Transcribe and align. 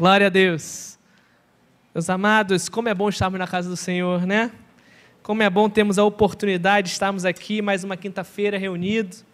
Glória 0.00 0.28
a 0.28 0.30
Deus. 0.30 0.98
Meus 1.94 2.08
amados, 2.08 2.70
como 2.70 2.88
é 2.88 2.94
bom 2.94 3.10
estarmos 3.10 3.38
na 3.38 3.46
casa 3.46 3.68
do 3.68 3.76
Senhor, 3.76 4.26
né? 4.26 4.50
Como 5.22 5.42
é 5.42 5.50
bom 5.50 5.68
termos 5.68 5.98
a 5.98 6.04
oportunidade 6.04 6.86
de 6.86 6.92
estarmos 6.94 7.26
aqui 7.26 7.60
mais 7.60 7.84
uma 7.84 7.98
quinta-feira 7.98 8.56
reunidos. 8.56 9.26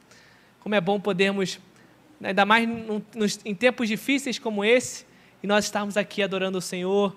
Como 0.59 0.75
é 0.75 0.81
bom 0.81 0.99
podermos, 0.99 1.61
ainda 2.21 2.45
mais 2.45 2.69
em 3.45 3.55
tempos 3.55 3.87
difíceis 3.87 4.41
como 4.41 4.65
esse, 4.65 5.07
e 5.41 5.47
nós 5.47 5.67
estarmos 5.67 5.97
aqui 5.97 6.21
adorando 6.21 6.59
o 6.59 6.61
Senhor, 6.61 7.15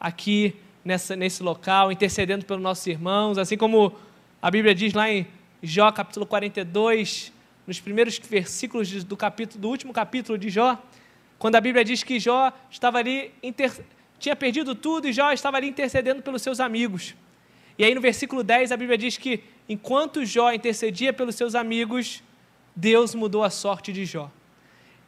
aqui 0.00 0.56
nessa, 0.84 1.14
nesse 1.14 1.44
local, 1.44 1.92
intercedendo 1.92 2.44
pelos 2.44 2.60
nossos 2.60 2.84
irmãos, 2.88 3.38
assim 3.38 3.56
como 3.56 3.94
a 4.42 4.50
Bíblia 4.50 4.74
diz 4.74 4.94
lá 4.94 5.08
em 5.08 5.28
Jó 5.62 5.92
capítulo 5.92 6.26
42, 6.26 7.32
nos 7.68 7.78
primeiros 7.78 8.18
versículos 8.18 9.04
do 9.04 9.16
capítulo 9.16 9.60
do 9.60 9.68
último 9.68 9.92
capítulo 9.92 10.36
de 10.36 10.50
Jó, 10.50 10.76
quando 11.40 11.56
a 11.56 11.60
Bíblia 11.60 11.82
diz 11.82 12.02
que 12.02 12.20
Jó 12.20 12.52
estava 12.70 12.98
ali 12.98 13.32
inter, 13.42 13.72
tinha 14.18 14.36
perdido 14.36 14.74
tudo 14.74 15.08
e 15.08 15.12
Jó 15.12 15.32
estava 15.32 15.56
ali 15.56 15.70
intercedendo 15.70 16.20
pelos 16.20 16.42
seus 16.42 16.60
amigos. 16.60 17.16
E 17.78 17.84
aí 17.84 17.94
no 17.94 18.00
versículo 18.02 18.44
10 18.44 18.72
a 18.72 18.76
Bíblia 18.76 18.98
diz 18.98 19.16
que 19.16 19.42
enquanto 19.66 20.22
Jó 20.22 20.52
intercedia 20.52 21.14
pelos 21.14 21.34
seus 21.34 21.54
amigos, 21.54 22.22
Deus 22.76 23.14
mudou 23.14 23.42
a 23.42 23.48
sorte 23.48 23.90
de 23.90 24.04
Jó. 24.04 24.30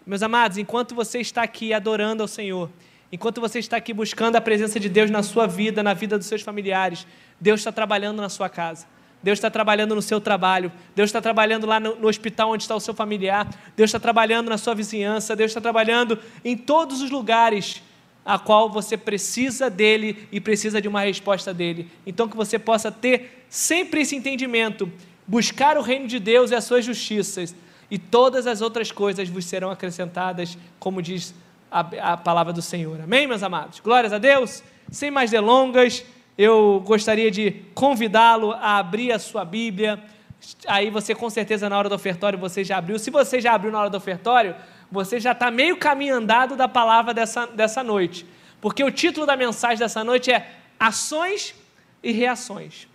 Meus 0.07 0.23
amados, 0.23 0.57
enquanto 0.57 0.95
você 0.95 1.21
está 1.21 1.43
aqui 1.43 1.75
adorando 1.75 2.23
ao 2.23 2.29
Senhor, 2.29 2.71
enquanto 3.13 3.39
você 3.39 3.59
está 3.59 3.77
aqui 3.77 3.93
buscando 3.93 4.37
a 4.37 4.41
presença 4.41 4.81
de 4.81 4.89
Deus 4.89 5.11
na 5.11 5.23
sua 5.23 5.47
vida, 5.47 5.83
na 5.83 5.93
vida 5.93 6.17
dos 6.17 6.27
seus 6.27 6.41
familiares, 6.41 7.07
Deus 7.39 7.61
está 7.61 7.71
trabalhando 7.71 8.23
na 8.23 8.31
sua 8.31 8.49
casa. 8.49 8.87
Deus 9.23 9.39
está 9.39 9.51
trabalhando 9.51 9.95
no 9.95 10.03
seu 10.03 10.21
trabalho, 10.21 10.73
Deus 10.95 11.09
está 11.09 11.21
trabalhando 11.21 11.67
lá 11.67 11.79
no, 11.79 11.97
no, 11.97 12.09
hospital 12.09 12.51
onde 12.51 12.65
está 12.65 12.75
o 12.75 12.81
seu 12.81 12.93
familiar, 12.93 13.49
Deus 13.77 13.89
está 13.89 14.01
trabalhando 14.01 14.49
na 14.49 14.59
sua 14.59 14.75
vizinhança, 14.75 15.37
Deus 15.37 15.51
está 15.51 15.61
trabalhando 15.61 16.19
em 16.45 16.57
todos 16.57 17.01
os 17.01 17.11
lugares 17.11 17.83
a 18.25 18.39
qual 18.39 18.71
você 18.71 18.97
precisa 18.97 19.69
dele 19.69 20.29
e 20.31 20.41
precisa 20.41 20.81
de 20.81 20.89
uma 20.89 21.01
resposta 21.01 21.53
dele. 21.53 21.91
Então 22.07 22.29
que 22.29 22.37
você 22.37 22.59
possa 22.59 22.91
ter 22.91 23.45
sempre 23.49 24.01
esse 24.03 24.15
entendimento, 24.15 24.91
buscar 25.27 25.77
o 25.77 25.83
reino 25.83 26.07
de 26.07 26.19
Deus 26.19 26.51
e 26.51 26.55
as 26.55 26.65
suas 26.65 26.85
justiças, 26.85 27.55
e 27.91 27.99
todas 27.99 28.47
as 28.47 28.61
outras 28.61 28.91
coisas 28.91 29.29
vos 29.29 29.45
serão 29.45 29.71
acrescentadas, 29.71 30.57
como 30.79 31.03
diz 31.03 31.35
a, 31.71 32.13
a 32.13 32.17
palavra 32.17 32.53
do 32.53 32.63
Senhor. 32.63 33.01
Amém, 33.01 33.27
meus 33.27 33.43
amados? 33.43 33.81
Glórias 33.81 34.13
a 34.13 34.19
Deus. 34.19 34.63
Sem 34.91 35.11
mais 35.11 35.31
delongas, 35.31 36.05
eu 36.37 36.83
gostaria 36.85 37.31
de 37.31 37.51
convidá-lo 37.75 38.53
a 38.53 38.79
abrir 38.79 39.13
a 39.13 39.19
sua 39.19 39.45
Bíblia. 39.45 40.03
Aí 40.67 40.91
você, 40.91 41.15
com 41.15 41.29
certeza, 41.29 41.69
na 41.69 41.79
hora 41.79 41.89
do 41.89 41.95
ofertório, 41.95 42.39
você 42.39 42.65
já 42.65 42.79
abriu. 42.79 42.99
Se 42.99 43.11
você 43.11 43.41
já 43.41 43.53
abriu 43.53 43.71
na 43.71 43.81
hora 43.81 43.91
do 43.91 43.97
ofertório, 43.97 44.57
você 44.91 45.21
já 45.21 45.33
está 45.33 45.51
meio 45.51 45.77
caminho 45.77 46.17
andado 46.17 46.57
da 46.57 46.69
palavra 46.69 47.15
dessa, 47.15 47.47
dessa 47.47 47.83
noite. 47.83 48.27
Porque 48.61 48.83
o 48.83 48.91
título 48.91 49.27
da 49.27 49.37
mensagem 49.37 49.79
dessa 49.79 50.03
noite 50.03 50.31
é 50.31 50.51
Ações 50.79 51.55
e 52.03 52.13
Reações. 52.13 52.89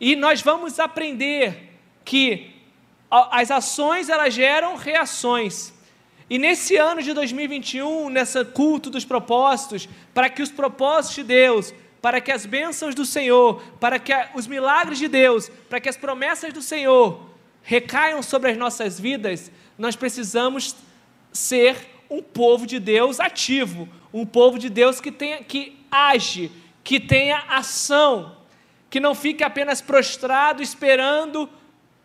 E 0.00 0.14
nós 0.14 0.40
vamos 0.42 0.78
aprender 0.78 1.72
que 2.04 2.54
as 3.10 3.50
ações 3.50 4.08
elas 4.08 4.34
geram 4.34 4.76
reações. 4.76 5.72
E 6.30 6.38
nesse 6.38 6.76
ano 6.76 7.02
de 7.02 7.12
2021, 7.12 8.10
nesse 8.10 8.44
culto 8.44 8.90
dos 8.90 9.04
propósitos, 9.04 9.88
para 10.12 10.28
que 10.28 10.42
os 10.42 10.50
propósitos 10.50 11.16
de 11.16 11.24
Deus, 11.24 11.74
para 12.00 12.20
que 12.20 12.30
as 12.30 12.46
bênçãos 12.46 12.94
do 12.94 13.04
Senhor, 13.04 13.62
para 13.80 13.98
que 13.98 14.12
os 14.34 14.46
milagres 14.46 14.98
de 14.98 15.08
Deus, 15.08 15.48
para 15.68 15.80
que 15.80 15.88
as 15.88 15.96
promessas 15.96 16.52
do 16.52 16.62
Senhor 16.62 17.28
recaiam 17.62 18.22
sobre 18.22 18.50
as 18.50 18.56
nossas 18.56 18.98
vidas, 18.98 19.50
nós 19.76 19.96
precisamos 19.96 20.76
ser 21.32 21.76
um 22.10 22.22
povo 22.22 22.66
de 22.66 22.78
Deus 22.78 23.20
ativo, 23.20 23.88
um 24.12 24.24
povo 24.24 24.58
de 24.58 24.70
Deus 24.70 25.00
que 25.00 25.12
tenha 25.12 25.42
que 25.42 25.78
age, 25.90 26.50
que 26.82 26.98
tenha 26.98 27.44
ação, 27.48 28.36
que 28.88 29.00
não 29.00 29.14
fique 29.14 29.44
apenas 29.44 29.80
prostrado 29.80 30.62
esperando 30.62 31.48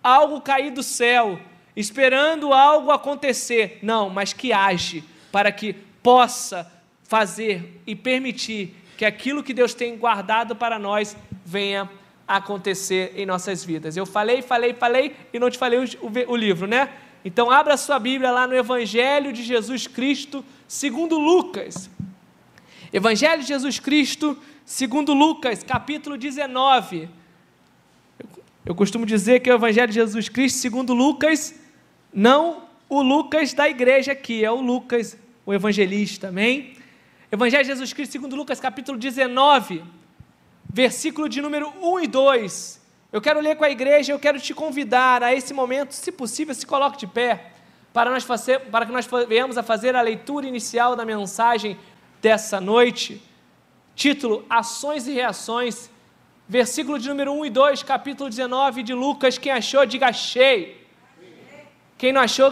algo 0.03 0.41
cair 0.41 0.71
do 0.71 0.83
céu, 0.83 1.39
esperando 1.75 2.53
algo 2.53 2.91
acontecer. 2.91 3.79
Não, 3.81 4.09
mas 4.09 4.33
que 4.33 4.51
age 4.51 5.03
para 5.31 5.51
que 5.51 5.73
possa 6.03 6.69
fazer 7.03 7.81
e 7.87 7.95
permitir 7.95 8.75
que 9.03 9.05
aquilo 9.05 9.43
que 9.43 9.53
Deus 9.53 9.73
tem 9.73 9.97
guardado 9.97 10.55
para 10.55 10.79
nós 10.79 11.17
venha 11.45 11.89
acontecer 12.25 13.11
em 13.17 13.25
nossas 13.25 13.61
vidas. 13.61 13.97
Eu 13.97 14.05
falei, 14.05 14.41
falei, 14.41 14.73
falei 14.73 15.13
e 15.33 15.37
não 15.37 15.49
te 15.49 15.57
falei 15.57 15.77
o, 15.77 15.83
o, 15.83 16.31
o 16.31 16.35
livro, 16.37 16.67
né? 16.67 16.89
Então, 17.25 17.51
abra 17.51 17.75
sua 17.75 17.99
Bíblia 17.99 18.31
lá 18.31 18.47
no 18.47 18.55
Evangelho 18.55 19.33
de 19.33 19.43
Jesus 19.43 19.87
Cristo, 19.87 20.43
segundo 20.69 21.19
Lucas. 21.19 21.89
Evangelho 22.93 23.41
de 23.41 23.49
Jesus 23.49 23.77
Cristo, 23.77 24.37
segundo 24.63 25.13
Lucas, 25.13 25.63
capítulo 25.63 26.17
19. 26.17 27.09
Eu 28.65 28.73
costumo 28.73 29.05
dizer 29.05 29.41
que 29.41 29.49
é 29.49 29.53
o 29.53 29.57
Evangelho 29.57 29.89
de 29.89 29.95
Jesus 29.95 30.29
Cristo, 30.29 30.59
segundo 30.59 30.93
Lucas, 30.93 31.53
não 32.13 32.63
o 32.87 33.01
Lucas 33.01 33.51
da 33.51 33.67
igreja 33.67 34.13
aqui, 34.13 34.45
é 34.45 34.51
o 34.51 34.61
Lucas, 34.61 35.17
o 35.45 35.53
evangelista, 35.53 36.29
amém? 36.29 36.81
Evangelho 37.33 37.63
de 37.63 37.69
Jesus 37.69 37.91
Cristo, 37.93 38.11
segundo 38.11 38.35
Lucas, 38.35 38.59
capítulo 38.59 38.95
19, 38.95 39.83
versículo 40.71 41.27
de 41.27 41.41
número 41.41 41.73
1 41.81 42.01
e 42.01 42.05
2. 42.05 42.81
Eu 43.11 43.19
quero 43.19 43.39
ler 43.39 43.55
com 43.55 43.63
a 43.63 43.71
igreja, 43.71 44.13
eu 44.13 44.19
quero 44.19 44.39
te 44.39 44.53
convidar 44.53 45.23
a 45.23 45.33
esse 45.33 45.51
momento, 45.51 45.93
se 45.93 46.11
possível, 46.11 46.53
se 46.53 46.63
coloque 46.63 46.95
de 46.95 47.07
pé, 47.07 47.53
para, 47.91 48.11
nós 48.11 48.23
fazer, 48.23 48.59
para 48.69 48.85
que 48.85 48.91
nós 48.91 49.09
venhamos 49.27 49.57
a 49.57 49.63
fazer 49.63 49.95
a 49.95 50.01
leitura 50.03 50.45
inicial 50.45 50.95
da 50.95 51.03
mensagem 51.03 51.75
dessa 52.21 52.61
noite. 52.61 53.19
Título: 53.95 54.45
Ações 54.47 55.07
e 55.07 55.13
Reações, 55.13 55.89
versículo 56.47 56.99
de 56.99 57.09
número 57.09 57.33
1 57.33 57.45
e 57.47 57.49
2, 57.49 57.81
capítulo 57.81 58.29
19 58.29 58.83
de 58.83 58.93
Lucas. 58.93 59.39
Quem 59.39 59.51
achou, 59.51 59.83
diga 59.87 60.13
cheio. 60.13 60.75
Quem 61.97 62.13
não 62.13 62.21
achou, 62.21 62.51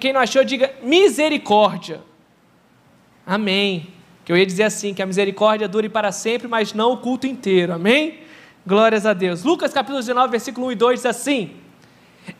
quem 0.00 0.12
não 0.12 0.20
achou 0.20 0.44
diga 0.44 0.72
misericórdia. 0.84 2.00
Amém. 3.26 3.98
Eu 4.30 4.36
ia 4.36 4.46
dizer 4.46 4.62
assim: 4.62 4.94
que 4.94 5.02
a 5.02 5.06
misericórdia 5.06 5.66
dure 5.66 5.88
para 5.88 6.12
sempre, 6.12 6.46
mas 6.46 6.72
não 6.72 6.92
o 6.92 6.98
culto 6.98 7.26
inteiro. 7.26 7.72
Amém? 7.72 8.20
Glórias 8.64 9.04
a 9.04 9.12
Deus. 9.12 9.42
Lucas 9.42 9.72
capítulo 9.72 9.98
19, 9.98 10.30
versículo 10.30 10.68
1 10.68 10.70
e 10.70 10.74
2 10.76 11.00
diz 11.00 11.06
assim: 11.06 11.56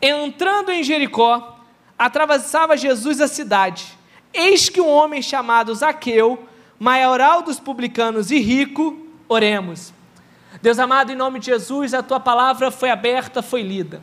Entrando 0.01 0.71
em 0.71 0.85
Jericó, 0.85 1.59
atravessava 1.99 2.77
Jesus 2.77 3.19
a 3.19 3.27
cidade. 3.27 3.87
Eis 4.33 4.69
que 4.69 4.79
um 4.79 4.87
homem 4.87 5.21
chamado 5.21 5.75
Zaqueu, 5.75 6.47
maioral 6.79 7.41
dos 7.41 7.59
publicanos 7.59 8.31
e 8.31 8.39
rico, 8.39 9.05
oremos. 9.27 9.93
Deus 10.61 10.79
amado, 10.79 11.11
em 11.11 11.15
nome 11.17 11.39
de 11.39 11.47
Jesus, 11.47 11.93
a 11.93 12.01
tua 12.01 12.21
palavra 12.21 12.71
foi 12.71 12.89
aberta, 12.89 13.41
foi 13.41 13.63
lida. 13.63 14.01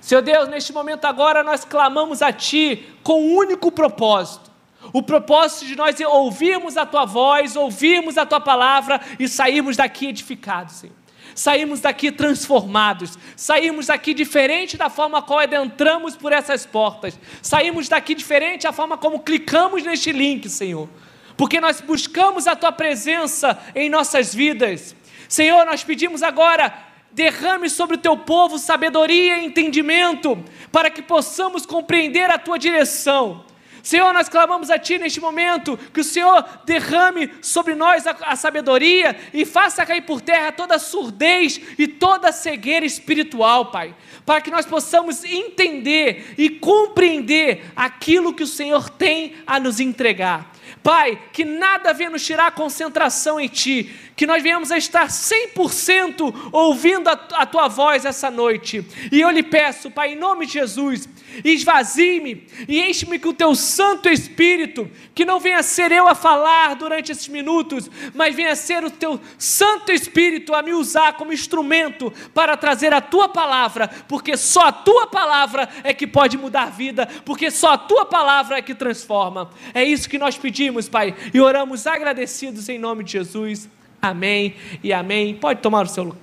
Senhor 0.00 0.22
Deus, 0.22 0.48
neste 0.48 0.72
momento 0.72 1.04
agora 1.04 1.42
nós 1.42 1.64
clamamos 1.64 2.22
a 2.22 2.32
Ti 2.32 2.94
com 3.02 3.20
um 3.20 3.34
único 3.34 3.72
propósito. 3.72 4.53
O 4.94 5.02
propósito 5.02 5.66
de 5.66 5.74
nós 5.74 6.00
é 6.00 6.06
ouvirmos 6.06 6.76
a 6.76 6.86
Tua 6.86 7.04
voz, 7.04 7.56
ouvirmos 7.56 8.16
a 8.16 8.24
Tua 8.24 8.40
palavra 8.40 9.00
e 9.18 9.28
sairmos 9.28 9.76
daqui 9.76 10.06
edificados, 10.06 10.76
Senhor 10.76 10.94
saímos 11.34 11.80
daqui 11.80 12.12
transformados, 12.12 13.18
saímos 13.34 13.86
daqui 13.86 14.14
diferente 14.14 14.76
da 14.76 14.88
forma 14.88 15.20
como 15.20 15.40
adentramos 15.40 16.14
por 16.16 16.32
essas 16.32 16.64
portas, 16.64 17.18
saímos 17.42 17.88
daqui 17.88 18.14
diferente 18.14 18.62
da 18.62 18.72
forma 18.72 18.96
como 18.96 19.18
clicamos 19.18 19.82
neste 19.82 20.12
link, 20.12 20.48
Senhor, 20.48 20.88
porque 21.36 21.60
nós 21.60 21.80
buscamos 21.80 22.46
a 22.46 22.54
Tua 22.54 22.70
presença 22.70 23.58
em 23.74 23.90
nossas 23.90 24.32
vidas. 24.32 24.94
Senhor, 25.28 25.66
nós 25.66 25.82
pedimos 25.82 26.22
agora 26.22 26.72
derrame 27.10 27.68
sobre 27.68 27.96
o 27.96 28.00
teu 28.00 28.16
povo 28.16 28.58
sabedoria 28.58 29.38
e 29.38 29.46
entendimento, 29.46 30.38
para 30.70 30.88
que 30.90 31.02
possamos 31.02 31.66
compreender 31.66 32.30
a 32.30 32.38
tua 32.38 32.58
direção. 32.58 33.44
Senhor, 33.84 34.14
nós 34.14 34.30
clamamos 34.30 34.70
a 34.70 34.78
Ti 34.78 34.96
neste 34.96 35.20
momento, 35.20 35.76
que 35.92 36.00
o 36.00 36.04
Senhor 36.04 36.42
derrame 36.64 37.30
sobre 37.42 37.74
nós 37.74 38.06
a, 38.06 38.16
a 38.22 38.34
sabedoria 38.34 39.14
e 39.32 39.44
faça 39.44 39.84
cair 39.84 40.00
por 40.00 40.22
terra 40.22 40.50
toda 40.50 40.78
surdez 40.78 41.60
e 41.78 41.86
toda 41.86 42.32
cegueira 42.32 42.86
espiritual, 42.86 43.66
Pai, 43.70 43.94
para 44.24 44.40
que 44.40 44.50
nós 44.50 44.64
possamos 44.64 45.22
entender 45.22 46.34
e 46.38 46.48
compreender 46.48 47.70
aquilo 47.76 48.32
que 48.32 48.42
o 48.42 48.46
Senhor 48.46 48.88
tem 48.88 49.34
a 49.46 49.60
nos 49.60 49.78
entregar. 49.78 50.53
Pai, 50.84 51.18
que 51.32 51.46
nada 51.46 51.94
venha 51.94 52.10
nos 52.10 52.26
tirar 52.26 52.48
a 52.48 52.50
concentração 52.50 53.40
em 53.40 53.48
Ti, 53.48 53.90
que 54.14 54.26
nós 54.26 54.42
venhamos 54.42 54.70
a 54.70 54.76
estar 54.76 55.08
100% 55.08 56.50
ouvindo 56.52 57.08
a, 57.08 57.12
a 57.12 57.46
Tua 57.46 57.68
voz 57.68 58.04
essa 58.04 58.30
noite. 58.30 58.86
E 59.10 59.18
eu 59.18 59.30
lhe 59.30 59.42
peço, 59.42 59.90
Pai, 59.90 60.12
em 60.12 60.16
nome 60.16 60.44
de 60.44 60.52
Jesus, 60.52 61.08
esvazie-me 61.42 62.46
e 62.68 62.82
enche-me 62.82 63.18
com 63.18 63.30
o 63.30 63.32
teu 63.32 63.54
Santo 63.54 64.10
Espírito, 64.10 64.90
que 65.14 65.24
não 65.24 65.40
venha 65.40 65.62
ser 65.62 65.90
eu 65.90 66.06
a 66.06 66.14
falar 66.14 66.76
durante 66.76 67.10
esses 67.10 67.28
minutos, 67.28 67.90
mas 68.14 68.34
venha 68.34 68.54
ser 68.54 68.84
o 68.84 68.90
teu 68.90 69.18
Santo 69.38 69.90
Espírito 69.90 70.54
a 70.54 70.60
me 70.60 70.74
usar 70.74 71.14
como 71.14 71.32
instrumento 71.32 72.12
para 72.34 72.58
trazer 72.58 72.92
a 72.92 73.00
tua 73.00 73.26
palavra, 73.26 73.88
porque 74.06 74.36
só 74.36 74.66
a 74.66 74.72
tua 74.72 75.06
palavra 75.06 75.66
é 75.82 75.94
que 75.94 76.06
pode 76.06 76.36
mudar 76.36 76.66
vida, 76.66 77.08
porque 77.24 77.50
só 77.50 77.72
a 77.72 77.78
tua 77.78 78.04
palavra 78.04 78.58
é 78.58 78.62
que 78.62 78.74
transforma. 78.74 79.50
É 79.72 79.82
isso 79.82 80.10
que 80.10 80.18
nós 80.18 80.36
pedimos 80.36 80.73
pedimos, 80.74 80.88
Pai, 80.88 81.14
e 81.32 81.40
oramos 81.40 81.86
agradecidos 81.86 82.68
em 82.68 82.78
nome 82.78 83.04
de 83.04 83.12
Jesus. 83.12 83.68
Amém 84.02 84.56
e 84.82 84.92
amém. 84.92 85.34
Pode 85.34 85.60
tomar 85.60 85.86
o 85.86 85.88
seu, 85.88 86.16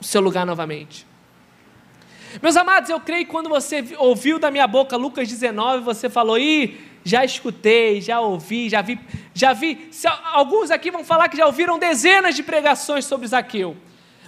o 0.00 0.04
seu 0.04 0.20
lugar 0.20 0.44
novamente. 0.44 1.06
Meus 2.42 2.56
amados, 2.56 2.90
eu 2.90 3.00
creio 3.00 3.24
que 3.24 3.30
quando 3.30 3.48
você 3.48 3.82
ouviu 3.96 4.38
da 4.38 4.50
minha 4.50 4.66
boca 4.66 4.96
Lucas 4.96 5.26
19, 5.26 5.82
você 5.82 6.10
falou, 6.10 6.38
ih, 6.38 6.78
já 7.02 7.24
escutei, 7.24 8.00
já 8.00 8.20
ouvi, 8.20 8.68
já 8.68 8.82
vi, 8.82 9.00
já 9.32 9.54
vi. 9.54 9.90
Alguns 10.32 10.70
aqui 10.70 10.90
vão 10.90 11.02
falar 11.02 11.28
que 11.28 11.36
já 11.36 11.46
ouviram 11.46 11.78
dezenas 11.78 12.34
de 12.34 12.42
pregações 12.42 13.06
sobre 13.06 13.26
Zaqueu. 13.26 13.76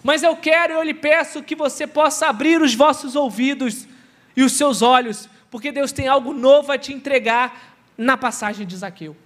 Mas 0.03 0.23
eu 0.23 0.35
quero 0.37 0.73
eu 0.73 0.82
lhe 0.82 0.94
peço 0.94 1.43
que 1.43 1.55
você 1.55 1.87
possa 1.87 2.29
abrir 2.29 2.62
os 2.62 2.75
vossos 2.75 3.14
ouvidos 3.14 3.87
e 4.35 4.43
os 4.43 4.53
seus 4.53 4.81
olhos, 4.81 5.29
porque 5.50 5.71
Deus 5.71 5.93
tem 5.93 6.09
algo 6.09 6.32
novo 6.32 6.73
a 6.73 6.79
te 6.79 6.93
entregar 6.93 7.76
na 7.99 8.17
passagem 8.17 8.64
de 8.64 8.76
Zaqueu. 8.76 9.17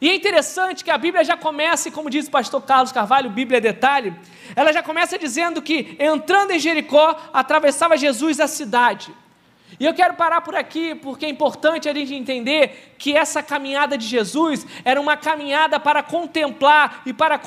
E 0.00 0.10
é 0.10 0.14
interessante 0.14 0.84
que 0.84 0.90
a 0.90 0.98
Bíblia 0.98 1.24
já 1.24 1.36
começa, 1.36 1.90
como 1.90 2.10
diz 2.10 2.26
o 2.26 2.30
pastor 2.30 2.60
Carlos 2.62 2.92
Carvalho, 2.92 3.30
Bíblia 3.30 3.58
é 3.58 3.60
detalhe, 3.60 4.14
ela 4.54 4.72
já 4.72 4.82
começa 4.82 5.18
dizendo 5.18 5.62
que 5.62 5.96
entrando 5.98 6.50
em 6.50 6.58
Jericó, 6.58 7.16
atravessava 7.32 7.96
Jesus 7.96 8.38
a 8.40 8.46
cidade. 8.46 9.12
E 9.80 9.84
eu 9.84 9.94
quero 9.94 10.14
parar 10.14 10.42
por 10.42 10.54
aqui, 10.54 10.94
porque 10.94 11.26
é 11.26 11.28
importante 11.28 11.88
a 11.88 11.94
gente 11.94 12.14
entender 12.14 12.94
que 12.98 13.16
essa 13.16 13.42
caminhada 13.42 13.96
de 13.98 14.06
Jesus 14.06 14.66
era 14.84 15.00
uma 15.00 15.16
caminhada 15.16 15.80
para 15.80 16.02
contemplar 16.02 17.02
e 17.04 17.12
para 17.12 17.40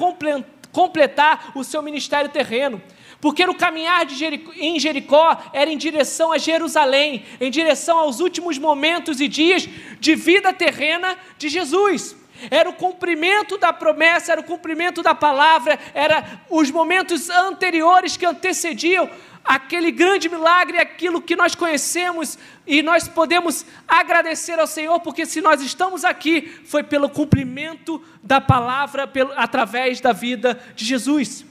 completar 0.71 1.51
o 1.55 1.63
seu 1.63 1.81
ministério 1.81 2.29
terreno. 2.29 2.81
Porque 3.21 3.45
no 3.45 3.55
caminhar 3.55 4.07
Jericó, 4.09 4.51
em 4.55 4.79
Jericó 4.79 5.37
era 5.53 5.69
em 5.69 5.77
direção 5.77 6.31
a 6.31 6.37
Jerusalém, 6.37 7.25
em 7.39 7.51
direção 7.51 7.99
aos 7.99 8.19
últimos 8.19 8.57
momentos 8.57 9.19
e 9.19 9.27
dias 9.27 9.67
de 9.99 10.15
vida 10.15 10.53
terrena 10.53 11.17
de 11.37 11.49
Jesus 11.49 12.18
era 12.49 12.69
o 12.69 12.73
cumprimento 12.73 13.57
da 13.57 13.73
promessa, 13.73 14.31
era 14.31 14.41
o 14.41 14.43
cumprimento 14.43 15.01
da 15.01 15.15
palavra, 15.15 15.79
era 15.93 16.41
os 16.49 16.71
momentos 16.71 17.29
anteriores 17.29 18.15
que 18.15 18.25
antecediam 18.25 19.09
aquele 19.43 19.91
grande 19.91 20.29
milagre, 20.29 20.77
aquilo 20.77 21.21
que 21.21 21.35
nós 21.35 21.55
conhecemos 21.55 22.37
e 22.67 22.83
nós 22.83 23.07
podemos 23.07 23.65
agradecer 23.87 24.59
ao 24.59 24.67
Senhor, 24.67 24.99
porque 24.99 25.25
se 25.25 25.41
nós 25.41 25.61
estamos 25.61 26.05
aqui, 26.05 26.41
foi 26.65 26.83
pelo 26.83 27.09
cumprimento 27.09 28.03
da 28.21 28.39
palavra, 28.39 29.07
pelo, 29.07 29.33
através 29.35 29.99
da 29.99 30.11
vida 30.11 30.61
de 30.75 30.85
Jesus. 30.85 31.45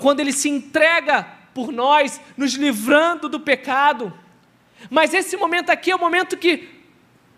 Quando 0.00 0.20
Ele 0.20 0.32
se 0.32 0.48
entrega 0.48 1.26
por 1.54 1.72
nós, 1.72 2.20
nos 2.36 2.52
livrando 2.52 3.30
do 3.30 3.40
pecado. 3.40 4.12
Mas 4.90 5.14
esse 5.14 5.38
momento 5.38 5.70
aqui 5.70 5.90
é 5.90 5.96
o 5.96 5.98
momento 5.98 6.36
que 6.36 6.68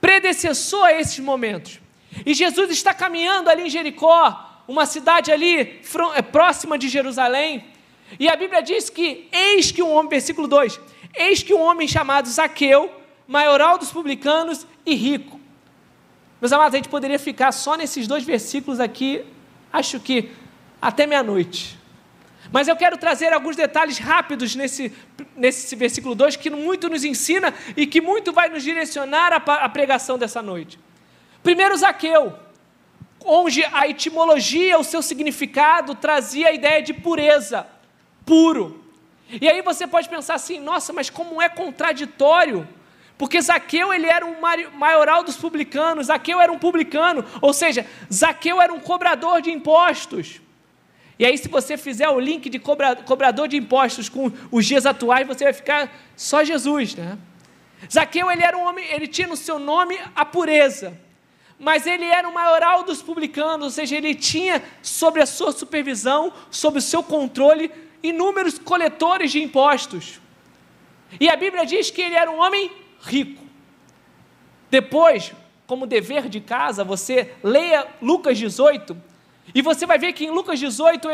predecessou 0.00 0.82
a 0.82 0.92
esses 0.92 1.20
momentos. 1.20 1.80
E 2.24 2.34
Jesus 2.34 2.70
está 2.70 2.92
caminhando 2.94 3.48
ali 3.48 3.62
em 3.62 3.70
Jericó, 3.70 4.62
uma 4.66 4.84
cidade 4.86 5.32
ali 5.32 5.80
é, 6.14 6.22
próxima 6.22 6.78
de 6.78 6.88
Jerusalém. 6.88 7.64
E 8.18 8.28
a 8.28 8.36
Bíblia 8.36 8.62
diz 8.62 8.90
que, 8.90 9.28
eis 9.32 9.70
que 9.70 9.82
um 9.82 9.92
homem, 9.92 10.10
versículo 10.10 10.46
2: 10.46 10.80
Eis 11.14 11.42
que 11.42 11.54
um 11.54 11.60
homem 11.60 11.88
chamado 11.88 12.28
Zaqueu, 12.28 12.90
maioral 13.26 13.78
dos 13.78 13.90
publicanos 13.90 14.66
e 14.84 14.94
rico. 14.94 15.38
Meus 16.40 16.52
amados, 16.52 16.74
a 16.74 16.78
gente 16.78 16.88
poderia 16.88 17.18
ficar 17.18 17.50
só 17.52 17.76
nesses 17.76 18.06
dois 18.06 18.24
versículos 18.24 18.78
aqui, 18.78 19.24
acho 19.72 19.98
que 19.98 20.30
até 20.80 21.06
meia-noite. 21.06 21.78
Mas 22.52 22.68
eu 22.68 22.76
quero 22.76 22.96
trazer 22.96 23.32
alguns 23.32 23.56
detalhes 23.56 23.98
rápidos 23.98 24.54
nesse, 24.54 24.92
nesse 25.36 25.74
versículo 25.76 26.14
2 26.14 26.36
que 26.36 26.48
muito 26.48 26.88
nos 26.88 27.04
ensina 27.04 27.52
e 27.76 27.86
que 27.86 28.00
muito 28.00 28.32
vai 28.32 28.48
nos 28.48 28.62
direcionar 28.62 29.32
a 29.32 29.68
pregação 29.68 30.16
dessa 30.16 30.40
noite. 30.40 30.78
Primeiro, 31.48 31.74
Zaqueu, 31.78 32.34
onde 33.24 33.64
a 33.72 33.88
etimologia, 33.88 34.78
o 34.78 34.84
seu 34.84 35.00
significado, 35.00 35.94
trazia 35.94 36.48
a 36.48 36.52
ideia 36.52 36.82
de 36.82 36.92
pureza, 36.92 37.66
puro. 38.26 38.84
E 39.30 39.48
aí 39.48 39.62
você 39.62 39.86
pode 39.86 40.10
pensar 40.10 40.34
assim: 40.34 40.60
nossa, 40.60 40.92
mas 40.92 41.08
como 41.08 41.40
é 41.40 41.48
contraditório? 41.48 42.68
Porque 43.16 43.40
Zaqueu 43.40 43.94
ele 43.94 44.06
era 44.06 44.26
um 44.26 44.34
maioral 44.74 45.24
dos 45.24 45.38
publicanos, 45.38 46.08
Zaqueu 46.08 46.38
era 46.38 46.52
um 46.52 46.58
publicano, 46.58 47.24
ou 47.40 47.54
seja, 47.54 47.86
Zaqueu 48.12 48.60
era 48.60 48.70
um 48.70 48.78
cobrador 48.78 49.40
de 49.40 49.50
impostos. 49.50 50.42
E 51.18 51.24
aí, 51.24 51.38
se 51.38 51.48
você 51.48 51.78
fizer 51.78 52.10
o 52.10 52.20
link 52.20 52.50
de 52.50 52.58
cobrador 52.58 53.48
de 53.48 53.56
impostos 53.56 54.10
com 54.10 54.30
os 54.52 54.66
dias 54.66 54.84
atuais, 54.84 55.26
você 55.26 55.44
vai 55.44 55.54
ficar 55.54 55.90
só 56.14 56.44
Jesus, 56.44 56.94
né? 56.94 57.16
Zaqueu 57.90 58.30
ele 58.30 58.42
era 58.42 58.54
um 58.54 58.66
homem, 58.68 58.84
ele 58.92 59.06
tinha 59.06 59.26
no 59.26 59.34
seu 59.34 59.58
nome 59.58 59.98
a 60.14 60.26
pureza 60.26 61.07
mas 61.58 61.86
ele 61.86 62.04
era 62.04 62.28
o 62.28 62.32
maioral 62.32 62.84
dos 62.84 63.02
publicanos, 63.02 63.64
ou 63.64 63.70
seja, 63.70 63.96
ele 63.96 64.14
tinha 64.14 64.62
sobre 64.80 65.20
a 65.20 65.26
sua 65.26 65.50
supervisão, 65.50 66.32
sob 66.50 66.78
o 66.78 66.82
seu 66.82 67.02
controle, 67.02 67.70
inúmeros 68.02 68.58
coletores 68.58 69.32
de 69.32 69.42
impostos. 69.42 70.20
E 71.18 71.28
a 71.28 71.36
Bíblia 71.36 71.66
diz 71.66 71.90
que 71.90 72.00
ele 72.00 72.14
era 72.14 72.30
um 72.30 72.40
homem 72.40 72.70
rico. 73.00 73.42
Depois, 74.70 75.32
como 75.66 75.86
dever 75.86 76.28
de 76.28 76.40
casa, 76.40 76.84
você 76.84 77.34
leia 77.42 77.86
Lucas 78.00 78.38
18, 78.38 78.96
e 79.54 79.62
você 79.62 79.86
vai 79.86 79.98
ver 79.98 80.12
que 80.12 80.26
em 80.26 80.30
Lucas 80.30 80.60
18 80.60 81.08
o, 81.08 81.10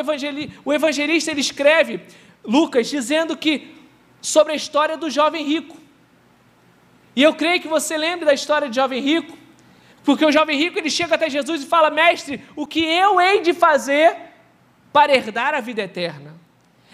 o 0.65 0.73
evangelista 0.73 1.31
ele 1.31 1.41
escreve, 1.41 2.01
Lucas, 2.45 2.91
dizendo 2.91 3.37
que 3.37 3.75
sobre 4.21 4.53
a 4.53 4.57
história 4.57 4.97
do 4.97 5.09
jovem 5.09 5.45
rico. 5.45 5.77
E 7.17 7.23
eu 7.23 7.35
creio 7.35 7.61
que 7.61 7.69
você 7.69 7.97
lembre 7.97 8.27
da 8.27 8.35
história 8.35 8.69
do 8.69 8.75
jovem 8.75 9.01
rico, 9.01 9.39
porque 10.05 10.25
o 10.25 10.31
jovem 10.31 10.59
rico 10.59 10.79
ele 10.79 10.91
chega 10.91 11.15
até 11.15 11.31
Jesus 11.31 11.63
e 11.63 11.67
fala: 11.67 11.91
Mestre, 11.91 12.43
o 12.55 12.67
que 12.67 12.85
eu 12.85 13.21
hei 13.21 13.41
de 13.41 13.55
fazer 13.55 14.15
para 14.93 15.15
herdar 15.15 15.55
a 15.55 15.61
vida 15.61 15.83
eterna? 15.83 16.35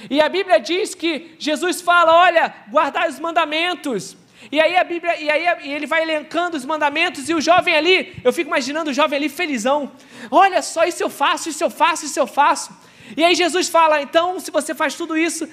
E 0.08 0.20
a 0.20 0.28
Bíblia 0.28 0.60
diz 0.60 0.94
que 0.94 1.34
Jesus 1.38 1.80
fala: 1.80 2.14
Olha, 2.14 2.54
guardar 2.68 3.08
os 3.08 3.18
mandamentos. 3.18 4.16
E 4.50 4.58
aí 4.58 4.76
a 4.76 4.84
Bíblia, 4.84 5.20
e 5.20 5.28
aí 5.28 5.70
ele 5.70 5.86
vai 5.86 6.02
elencando 6.02 6.56
os 6.56 6.64
mandamentos 6.64 7.28
e 7.28 7.34
o 7.34 7.40
jovem 7.42 7.74
ali, 7.74 8.16
eu 8.24 8.32
fico 8.32 8.48
imaginando 8.48 8.90
o 8.90 8.94
jovem 8.94 9.18
ali 9.18 9.28
felizão. 9.28 9.92
Olha 10.30 10.62
só, 10.62 10.84
isso 10.84 11.02
eu 11.02 11.10
faço, 11.10 11.50
isso 11.50 11.62
eu 11.62 11.68
faço, 11.68 12.06
isso 12.06 12.18
eu 12.18 12.26
faço. 12.26 12.74
E 13.16 13.24
aí 13.24 13.34
Jesus 13.34 13.68
fala: 13.68 14.00
então, 14.00 14.38
se 14.38 14.50
você 14.50 14.74
faz 14.74 14.94
tudo 14.94 15.18
isso, 15.18 15.48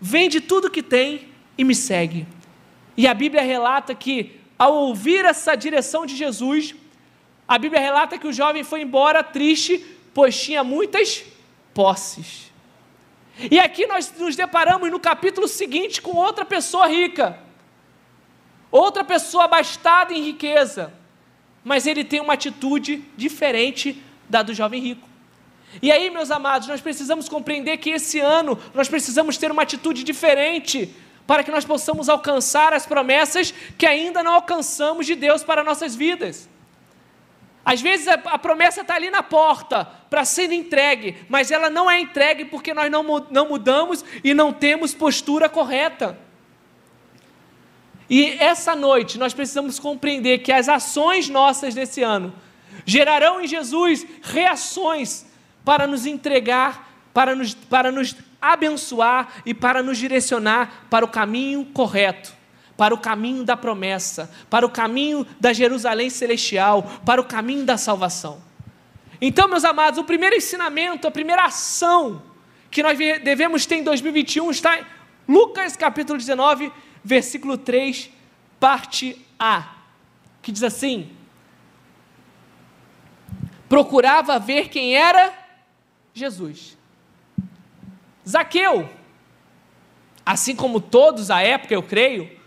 vende 0.00 0.40
tudo 0.40 0.70
que 0.70 0.82
tem 0.82 1.28
e 1.58 1.62
me 1.62 1.74
segue. 1.74 2.26
E 2.96 3.06
a 3.06 3.14
Bíblia 3.14 3.42
relata 3.42 3.94
que 3.94 4.40
ao 4.58 4.74
ouvir 4.74 5.24
essa 5.24 5.54
direção 5.54 6.06
de 6.06 6.16
Jesus, 6.16 6.74
a 7.46 7.58
Bíblia 7.58 7.80
relata 7.80 8.18
que 8.18 8.26
o 8.26 8.32
jovem 8.32 8.64
foi 8.64 8.82
embora 8.82 9.22
triste, 9.22 9.84
pois 10.14 10.40
tinha 10.40 10.62
muitas 10.62 11.24
posses. 11.74 12.52
E 13.50 13.58
aqui 13.58 13.86
nós 13.86 14.12
nos 14.18 14.36
deparamos 14.36 14.90
no 14.90 15.00
capítulo 15.00 15.48
seguinte 15.48 16.00
com 16.00 16.16
outra 16.16 16.44
pessoa 16.44 16.86
rica, 16.86 17.38
outra 18.70 19.02
pessoa 19.04 19.44
abastada 19.44 20.12
em 20.12 20.22
riqueza, 20.22 20.92
mas 21.64 21.86
ele 21.86 22.04
tem 22.04 22.20
uma 22.20 22.34
atitude 22.34 23.02
diferente 23.16 24.02
da 24.28 24.42
do 24.42 24.54
jovem 24.54 24.80
rico. 24.80 25.08
E 25.80 25.90
aí, 25.90 26.10
meus 26.10 26.30
amados, 26.30 26.68
nós 26.68 26.80
precisamos 26.80 27.28
compreender 27.28 27.78
que 27.78 27.90
esse 27.90 28.20
ano 28.20 28.58
nós 28.74 28.88
precisamos 28.88 29.38
ter 29.38 29.50
uma 29.50 29.62
atitude 29.62 30.04
diferente 30.04 30.94
para 31.26 31.42
que 31.42 31.50
nós 31.50 31.64
possamos 31.64 32.08
alcançar 32.08 32.74
as 32.74 32.84
promessas 32.84 33.54
que 33.78 33.86
ainda 33.86 34.22
não 34.22 34.34
alcançamos 34.34 35.06
de 35.06 35.14
Deus 35.14 35.42
para 35.42 35.64
nossas 35.64 35.94
vidas. 35.94 36.48
Às 37.64 37.80
vezes 37.80 38.08
a, 38.08 38.14
a 38.14 38.38
promessa 38.38 38.80
está 38.80 38.94
ali 38.94 39.10
na 39.10 39.22
porta 39.22 39.84
para 40.10 40.24
ser 40.24 40.50
entregue, 40.52 41.16
mas 41.28 41.50
ela 41.50 41.70
não 41.70 41.90
é 41.90 42.00
entregue 42.00 42.44
porque 42.44 42.74
nós 42.74 42.90
não, 42.90 43.02
não 43.30 43.48
mudamos 43.48 44.04
e 44.22 44.34
não 44.34 44.52
temos 44.52 44.92
postura 44.92 45.48
correta. 45.48 46.18
E 48.10 48.36
essa 48.40 48.74
noite 48.74 49.18
nós 49.18 49.32
precisamos 49.32 49.78
compreender 49.78 50.38
que 50.38 50.52
as 50.52 50.68
ações 50.68 51.28
nossas 51.28 51.74
desse 51.74 52.02
ano 52.02 52.34
gerarão 52.84 53.40
em 53.40 53.46
Jesus 53.46 54.04
reações 54.22 55.24
para 55.64 55.86
nos 55.86 56.04
entregar, 56.04 56.92
para 57.14 57.34
nos, 57.34 57.54
para 57.54 57.92
nos 57.92 58.16
abençoar 58.40 59.42
e 59.46 59.54
para 59.54 59.82
nos 59.82 59.98
direcionar 59.98 60.86
para 60.90 61.04
o 61.04 61.08
caminho 61.08 61.64
correto 61.66 62.41
para 62.76 62.94
o 62.94 62.98
caminho 62.98 63.44
da 63.44 63.56
promessa, 63.56 64.30
para 64.48 64.66
o 64.66 64.70
caminho 64.70 65.26
da 65.38 65.52
Jerusalém 65.52 66.10
celestial, 66.10 66.82
para 67.04 67.20
o 67.20 67.24
caminho 67.24 67.64
da 67.64 67.76
salvação. 67.76 68.42
Então, 69.20 69.46
meus 69.46 69.64
amados, 69.64 69.98
o 69.98 70.04
primeiro 70.04 70.34
ensinamento, 70.34 71.06
a 71.06 71.10
primeira 71.10 71.44
ação 71.44 72.22
que 72.70 72.82
nós 72.82 72.98
devemos 72.98 73.66
ter 73.66 73.76
em 73.76 73.84
2021 73.84 74.50
está 74.50 74.78
em 74.78 74.84
Lucas 75.28 75.76
capítulo 75.76 76.18
19, 76.18 76.72
versículo 77.04 77.56
3, 77.56 78.10
parte 78.58 79.24
A, 79.38 79.76
que 80.40 80.50
diz 80.50 80.62
assim: 80.62 81.10
Procurava 83.68 84.38
ver 84.38 84.68
quem 84.68 84.96
era 84.96 85.32
Jesus. 86.12 86.76
Zaqueu, 88.28 88.88
assim 90.24 90.54
como 90.54 90.80
todos 90.80 91.30
à 91.30 91.42
época, 91.42 91.74
eu 91.74 91.82
creio, 91.82 92.41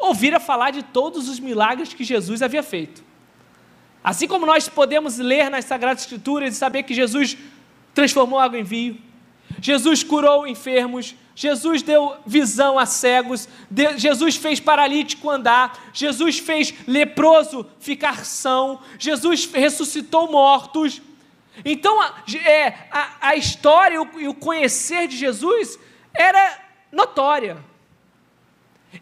ouvira 0.00 0.40
falar 0.40 0.70
de 0.70 0.82
todos 0.82 1.28
os 1.28 1.38
milagres 1.38 1.92
que 1.92 2.04
Jesus 2.04 2.42
havia 2.42 2.62
feito. 2.62 3.04
Assim 4.02 4.26
como 4.26 4.46
nós 4.46 4.68
podemos 4.68 5.18
ler 5.18 5.50
nas 5.50 5.66
Sagradas 5.66 6.02
Escrituras 6.02 6.54
e 6.54 6.58
saber 6.58 6.84
que 6.84 6.94
Jesus 6.94 7.36
transformou 7.94 8.38
água 8.38 8.58
em 8.58 8.64
vinho, 8.64 8.98
Jesus 9.60 10.02
curou 10.02 10.46
enfermos, 10.46 11.14
Jesus 11.34 11.82
deu 11.82 12.16
visão 12.24 12.78
a 12.78 12.86
cegos, 12.86 13.48
Jesus 13.96 14.36
fez 14.36 14.58
paralítico 14.60 15.28
andar, 15.28 15.90
Jesus 15.92 16.38
fez 16.38 16.72
leproso 16.86 17.66
ficar 17.78 18.24
são, 18.24 18.80
Jesus 18.98 19.50
ressuscitou 19.52 20.30
mortos. 20.30 21.02
Então, 21.64 22.00
a, 22.00 22.14
é, 22.44 22.88
a, 22.90 23.28
a 23.28 23.36
história 23.36 23.96
e 24.18 24.28
o 24.28 24.34
conhecer 24.34 25.08
de 25.08 25.16
Jesus 25.16 25.78
era 26.14 26.58
notória. 26.90 27.69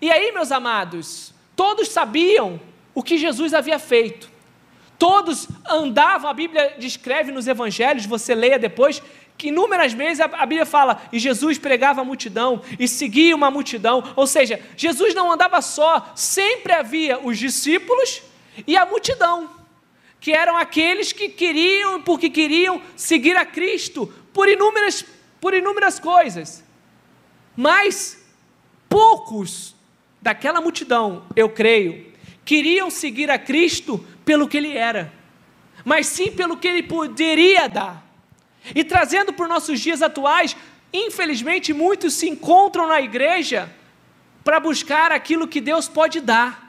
E 0.01 0.11
aí, 0.11 0.33
meus 0.33 0.53
amados, 0.53 1.33
todos 1.57 1.89
sabiam 1.89 2.61
o 2.95 3.03
que 3.03 3.17
Jesus 3.17 3.55
havia 3.55 3.79
feito. 3.79 4.31
Todos 4.99 5.49
andavam, 5.69 6.29
a 6.29 6.35
Bíblia 6.35 6.75
descreve 6.79 7.31
nos 7.31 7.47
evangelhos, 7.47 8.05
você 8.05 8.35
leia 8.35 8.59
depois, 8.59 9.01
que 9.37 9.49
inúmeras 9.49 9.93
vezes 9.93 10.21
a, 10.21 10.27
Bíblia 10.27 10.67
fala, 10.67 11.01
e 11.13 11.19
Jesus 11.19 11.57
pregava 11.57 12.01
a 12.01 12.05
multidão, 12.05 12.61
e 12.77 12.89
seguia 12.89 13.37
uma 13.37 13.53
multidão, 13.53 14.03
ou 14.17 14.27
seja, 14.27 14.61
Jesus 14.77 15.15
não 15.15 15.31
andava 15.31 15.63
só, 15.63 16.11
sempre 16.17 16.73
havia 16.73 17.21
os 17.25 17.39
discípulos 17.39 18.21
e 18.67 18.77
a 18.77 18.85
multidão, 18.85 19.49
que 20.21 20.33
eram 20.33 20.57
aqueles 20.57 21.13
que 21.13 21.29
queriam, 21.29 22.03
porque 22.03 22.29
queriam 22.29 22.83
seguir 22.97 23.37
a 23.37 23.47
Cristo, 23.47 24.13
por 24.33 24.49
inúmeras, 24.49 25.05
por 25.41 25.55
inúmeras 25.55 26.01
coisas, 26.01 26.65
mas 27.57 28.27
poucos 28.89 29.78
daquela 30.21 30.61
multidão, 30.61 31.25
eu 31.37 31.49
creio, 31.49 32.13
queriam 32.45 32.91
seguir 32.91 33.31
a 33.31 33.39
Cristo 33.39 34.05
pelo 34.25 34.49
que 34.49 34.57
ele 34.57 34.77
era, 34.77 35.13
mas 35.85 36.07
sim 36.07 36.31
pelo 36.31 36.57
que 36.57 36.69
ele 36.69 36.83
poderia 36.83 37.69
dar. 37.69 38.07
E 38.75 38.85
trazendo 38.85 39.33
para 39.33 39.45
os 39.45 39.49
nossos 39.49 39.81
dias 39.81 40.03
atuais, 40.03 40.57
infelizmente 40.93 41.73
muitos 41.73 42.15
se 42.15 42.29
encontram 42.29 42.87
na 42.89 43.01
igreja 43.01 43.73
para 44.45 44.61
buscar 44.61 45.13
aquilo 45.13 45.49
que 45.49 45.61
Deus 45.61 45.89
pode 45.89 46.21
dar, 46.21 46.69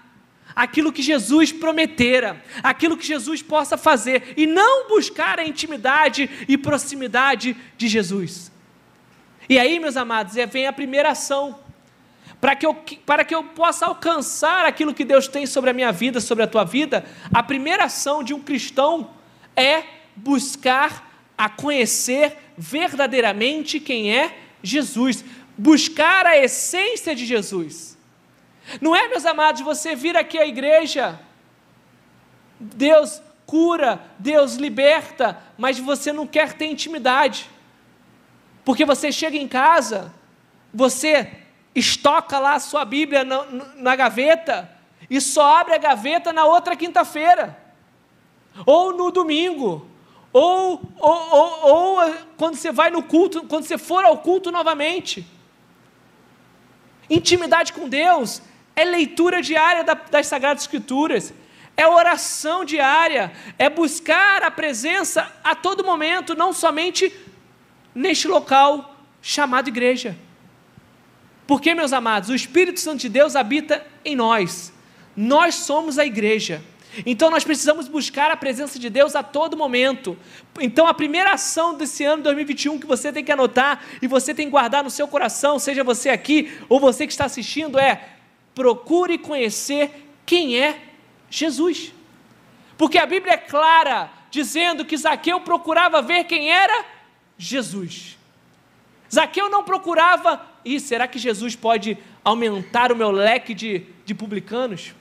aquilo 0.56 0.92
que 0.92 1.02
Jesus 1.02 1.52
prometera, 1.52 2.44
aquilo 2.62 2.98
que 2.98 3.06
Jesus 3.06 3.42
possa 3.42 3.78
fazer, 3.78 4.34
e 4.36 4.46
não 4.46 4.90
buscar 4.90 5.40
a 5.40 5.46
intimidade 5.46 6.30
e 6.48 6.58
proximidade 6.58 7.56
de 7.78 7.88
Jesus. 7.88 8.52
E 9.48 9.58
aí, 9.58 9.80
meus 9.80 9.98
amados, 9.98 10.36
vem 10.52 10.68
a 10.68 10.74
primeira 10.74 11.12
ação 11.12 11.60
para 12.40 12.56
que, 12.56 12.66
eu, 12.66 12.74
para 13.06 13.26
que 13.26 13.36
eu 13.36 13.44
possa 13.44 13.86
alcançar 13.86 14.66
aquilo 14.66 14.94
que 14.94 15.04
Deus 15.04 15.28
tem 15.28 15.46
sobre 15.46 15.70
a 15.70 15.74
minha 15.74 15.92
vida, 15.92 16.22
sobre 16.22 16.44
a 16.44 16.48
tua 16.48 16.64
vida, 16.64 17.06
a 17.34 17.44
primeira 17.44 17.86
ação 17.86 18.24
de 18.24 18.34
um 18.34 18.40
cristão 18.40 19.10
é 19.56 19.84
buscar 20.16 21.10
a 21.38 21.50
conhecer 21.50 22.38
verdadeiramente 22.58 23.80
quem 23.80 24.16
é 24.16 24.38
Jesus, 24.64 25.24
buscar 25.58 26.26
a 26.26 26.38
essência 26.38 27.14
de 27.14 27.26
Jesus. 27.26 27.98
Não 28.80 28.96
é, 28.96 29.08
meus 29.08 29.26
amados, 29.26 29.62
você 29.62 29.96
vir 29.96 30.16
aqui 30.16 30.38
à 30.38 30.46
igreja, 30.46 31.20
Deus 32.60 33.22
cura, 33.46 34.00
Deus 34.18 34.56
liberta, 34.56 35.42
mas 35.58 35.80
você 35.80 36.14
não 36.14 36.28
quer 36.28 36.54
ter 36.54 36.68
intimidade. 36.68 37.50
Porque 38.64 38.86
você 38.86 39.12
chega 39.12 39.36
em 39.36 39.48
casa, 39.48 40.14
você 40.74 41.32
estoca 41.80 42.38
lá 42.40 42.54
a 42.54 42.60
sua 42.60 42.86
Bíblia 42.86 43.24
na, 43.24 43.46
na 43.76 43.96
gaveta 43.96 44.70
e 45.10 45.20
só 45.20 45.58
abre 45.60 45.74
a 45.74 45.78
gaveta 45.78 46.32
na 46.32 46.46
outra 46.46 46.76
quinta-feira, 46.76 47.58
ou 48.66 48.96
no 48.96 49.12
domingo, 49.12 49.88
ou, 50.32 50.82
ou, 51.00 51.30
ou, 51.32 51.68
ou, 51.68 52.14
quando 52.38 52.56
você 52.56 52.72
vai 52.72 52.92
no 52.92 53.02
culto, 53.02 53.44
quando 53.48 53.64
você 53.64 53.78
for 53.78 54.04
ao 54.04 54.20
culto 54.20 54.52
novamente. 54.52 55.26
Intimidade 57.10 57.74
com 57.74 57.90
Deus 57.90 58.42
é 58.76 58.86
leitura 58.86 59.42
diária 59.42 59.84
das 59.84 60.28
Sagradas 60.28 60.64
Escrituras, 60.64 61.34
é 61.76 61.88
oração 61.88 62.64
diária, 62.64 63.32
é 63.58 63.70
buscar 63.70 64.44
a 64.44 64.52
presença 64.52 65.32
a 65.44 65.56
todo 65.56 65.84
momento, 65.84 66.36
não 66.36 66.54
somente 66.54 67.12
neste 67.96 68.28
local 68.28 68.96
chamado 69.22 69.70
igreja. 69.70 70.16
Porque, 71.50 71.74
meus 71.74 71.94
amados, 71.94 72.30
o 72.30 72.36
Espírito 72.36 72.80
Santo 72.80 73.00
de 73.00 73.10
Deus 73.10 73.36
habita 73.36 73.84
em 74.06 74.16
nós. 74.16 74.72
Nós 75.18 75.56
somos 75.56 75.98
a 75.98 76.06
igreja. 76.06 76.62
Então 77.08 77.32
nós 77.32 77.44
precisamos 77.44 77.88
buscar 77.88 78.30
a 78.30 78.38
presença 78.38 78.78
de 78.78 78.88
Deus 78.88 79.16
a 79.16 79.24
todo 79.24 79.58
momento. 79.58 80.16
Então 80.60 80.86
a 80.86 80.94
primeira 80.94 81.32
ação 81.34 81.74
desse 81.74 82.06
ano 82.06 82.22
2021 82.22 82.78
que 82.78 82.86
você 82.86 83.12
tem 83.12 83.24
que 83.24 83.32
anotar 83.32 83.84
e 84.00 84.06
você 84.06 84.32
tem 84.32 84.46
que 84.46 84.52
guardar 84.52 84.84
no 84.84 84.92
seu 84.92 85.08
coração, 85.08 85.58
seja 85.58 85.84
você 85.84 86.10
aqui 86.12 86.56
ou 86.70 86.80
você 86.80 87.08
que 87.08 87.14
está 87.14 87.26
assistindo, 87.26 87.80
é 87.80 88.10
procure 88.54 89.18
conhecer 89.18 90.08
quem 90.28 90.56
é 90.56 90.80
Jesus. 91.32 91.92
Porque 92.78 93.00
a 93.00 93.08
Bíblia 93.08 93.34
é 93.34 93.38
clara, 93.38 94.12
dizendo 94.30 94.86
que 94.86 94.96
Zaqueu 94.96 95.42
procurava 95.42 96.00
ver 96.00 96.26
quem 96.26 96.52
era 96.52 96.86
Jesus. 97.40 98.20
Zaqueu 99.12 99.50
não 99.50 99.64
procurava 99.64 100.48
e 100.64 100.80
será 100.80 101.08
que 101.08 101.20
Jesus 101.20 101.56
pode 101.56 101.98
aumentar 102.24 102.92
o 102.92 102.96
meu 102.96 103.12
leque 103.12 103.54
de, 103.54 103.86
de 104.06 104.14
publicanos? 104.14 104.94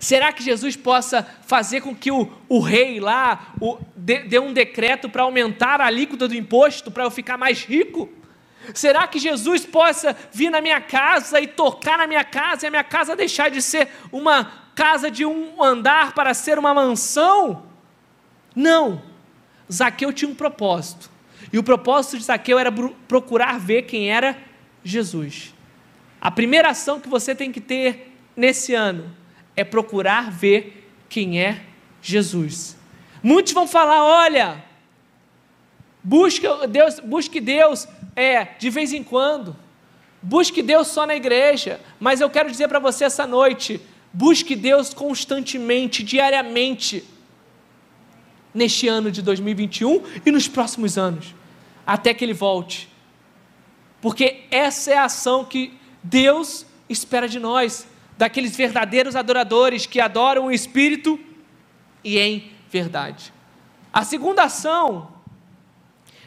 Será 0.00 0.32
que 0.32 0.42
Jesus 0.42 0.76
possa 0.76 1.22
fazer 1.46 1.80
com 1.80 1.94
que 1.94 2.10
o, 2.10 2.30
o 2.48 2.60
rei 2.60 2.98
lá 2.98 3.54
o, 3.60 3.78
dê, 3.94 4.20
dê 4.20 4.38
um 4.38 4.52
decreto 4.52 5.08
para 5.08 5.22
aumentar 5.22 5.80
a 5.80 5.86
alíquota 5.86 6.26
do 6.26 6.34
imposto 6.34 6.90
para 6.90 7.04
eu 7.04 7.10
ficar 7.10 7.36
mais 7.36 7.64
rico? 7.64 8.08
Será 8.74 9.06
que 9.06 9.18
Jesus 9.18 9.64
possa 9.64 10.16
vir 10.32 10.50
na 10.50 10.60
minha 10.60 10.80
casa 10.80 11.40
e 11.40 11.46
tocar 11.46 11.98
na 11.98 12.06
minha 12.06 12.24
casa 12.24 12.66
e 12.66 12.68
a 12.68 12.70
minha 12.70 12.84
casa 12.84 13.14
deixar 13.14 13.48
de 13.48 13.62
ser 13.62 13.88
uma 14.10 14.50
casa 14.74 15.10
de 15.10 15.24
um 15.24 15.62
andar 15.62 16.14
para 16.14 16.34
ser 16.34 16.58
uma 16.58 16.74
mansão? 16.74 17.64
Não. 18.54 19.02
Zaqueu 19.72 20.12
tinha 20.12 20.30
um 20.30 20.34
propósito. 20.34 21.15
E 21.52 21.58
o 21.58 21.62
propósito 21.62 22.18
de 22.18 22.24
Zaqueu 22.24 22.58
era 22.58 22.72
procurar 23.06 23.58
ver 23.58 23.82
quem 23.82 24.10
era 24.10 24.36
Jesus. 24.82 25.54
A 26.20 26.30
primeira 26.30 26.70
ação 26.70 27.00
que 27.00 27.08
você 27.08 27.34
tem 27.34 27.52
que 27.52 27.60
ter 27.60 28.12
nesse 28.36 28.74
ano 28.74 29.14
é 29.54 29.64
procurar 29.64 30.30
ver 30.30 30.90
quem 31.08 31.40
é 31.40 31.62
Jesus. 32.02 32.76
Muitos 33.22 33.52
vão 33.52 33.66
falar: 33.66 34.04
olha, 34.04 34.64
busque 36.02 36.46
Deus, 36.68 37.00
busque 37.00 37.40
Deus 37.40 37.88
é, 38.14 38.44
de 38.58 38.70
vez 38.70 38.92
em 38.92 39.02
quando, 39.02 39.56
busque 40.22 40.62
Deus 40.62 40.88
só 40.88 41.06
na 41.06 41.14
igreja, 41.14 41.80
mas 41.98 42.20
eu 42.20 42.30
quero 42.30 42.50
dizer 42.50 42.68
para 42.68 42.78
você 42.78 43.04
essa 43.04 43.26
noite: 43.26 43.80
busque 44.12 44.54
Deus 44.54 44.92
constantemente, 44.92 46.02
diariamente, 46.02 47.04
neste 48.56 48.88
ano 48.88 49.10
de 49.10 49.20
2021 49.22 50.02
e 50.24 50.30
nos 50.30 50.48
próximos 50.48 50.96
anos 50.96 51.34
até 51.86 52.12
que 52.12 52.24
ele 52.24 52.34
volte. 52.34 52.88
Porque 54.00 54.44
essa 54.50 54.90
é 54.90 54.96
a 54.96 55.04
ação 55.04 55.44
que 55.44 55.72
Deus 56.02 56.66
espera 56.88 57.28
de 57.28 57.38
nós, 57.38 57.86
daqueles 58.18 58.56
verdadeiros 58.56 59.14
adoradores 59.14 59.86
que 59.86 60.00
adoram 60.00 60.46
o 60.46 60.52
Espírito 60.52 61.20
e 62.02 62.18
em 62.18 62.50
verdade. 62.70 63.32
A 63.92 64.04
segunda 64.04 64.42
ação 64.42 65.12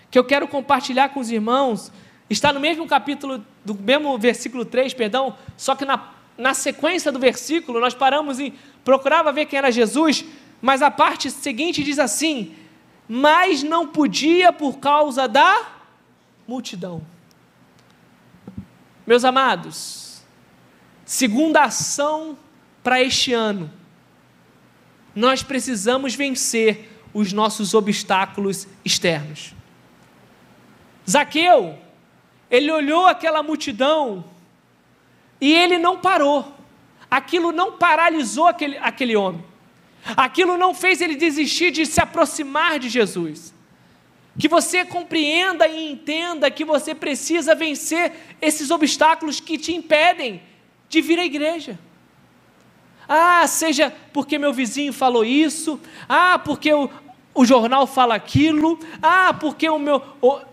que 0.09 0.17
eu 0.17 0.23
quero 0.23 0.47
compartilhar 0.47 1.09
com 1.09 1.19
os 1.19 1.29
irmãos 1.29 1.91
está 2.29 2.53
no 2.53 2.59
mesmo 2.59 2.87
capítulo, 2.87 3.43
do 3.65 3.75
mesmo 3.75 4.17
versículo 4.17 4.65
3, 4.65 4.93
perdão, 4.93 5.35
só 5.57 5.75
que 5.75 5.85
na, 5.85 6.09
na 6.37 6.53
sequência 6.53 7.11
do 7.11 7.19
versículo 7.19 7.79
nós 7.79 7.93
paramos 7.93 8.39
e 8.39 8.53
procurava 8.83 9.31
ver 9.31 9.45
quem 9.45 9.57
era 9.57 9.71
Jesus, 9.71 10.25
mas 10.61 10.81
a 10.81 10.91
parte 10.91 11.29
seguinte 11.31 11.83
diz 11.83 11.99
assim: 11.99 12.55
mas 13.07 13.63
não 13.63 13.87
podia 13.87 14.53
por 14.53 14.77
causa 14.77 15.27
da 15.27 15.67
multidão. 16.47 17.01
Meus 19.05 19.25
amados, 19.25 20.21
segunda 21.03 21.63
ação 21.63 22.37
para 22.83 23.01
este 23.01 23.33
ano, 23.33 23.71
nós 25.15 25.41
precisamos 25.41 26.13
vencer 26.13 27.01
os 27.11 27.33
nossos 27.33 27.73
obstáculos 27.73 28.67
externos. 28.85 29.55
Zaqueu, 31.09 31.79
ele 32.51 32.71
olhou 32.71 33.07
aquela 33.07 33.41
multidão 33.41 34.23
e 35.41 35.51
ele 35.51 35.79
não 35.79 35.97
parou, 35.97 36.53
aquilo 37.09 37.51
não 37.51 37.71
paralisou 37.71 38.45
aquele, 38.47 38.77
aquele 38.77 39.15
homem. 39.15 39.48
Aquilo 40.15 40.57
não 40.57 40.73
fez 40.73 41.01
ele 41.01 41.15
desistir 41.15 41.71
de 41.71 41.85
se 41.85 42.01
aproximar 42.01 42.79
de 42.79 42.89
Jesus. 42.89 43.53
Que 44.37 44.47
você 44.47 44.85
compreenda 44.85 45.67
e 45.67 45.91
entenda 45.91 46.49
que 46.49 46.63
você 46.63 46.95
precisa 46.95 47.53
vencer 47.53 48.13
esses 48.41 48.71
obstáculos 48.71 49.39
que 49.39 49.57
te 49.57 49.73
impedem 49.73 50.41
de 50.87 51.01
vir 51.01 51.19
à 51.19 51.25
igreja. 51.25 51.77
Ah, 53.07 53.45
seja 53.47 53.93
porque 54.13 54.37
meu 54.37 54.53
vizinho 54.53 54.93
falou 54.93 55.25
isso. 55.25 55.79
Ah, 56.07 56.39
porque 56.39 56.71
o, 56.71 56.89
o 57.33 57.45
jornal 57.45 57.87
fala 57.87 58.15
aquilo. 58.15 58.79
Ah, 59.01 59.33
porque 59.33 59.67
o 59.67 59.79
meu, 59.79 60.01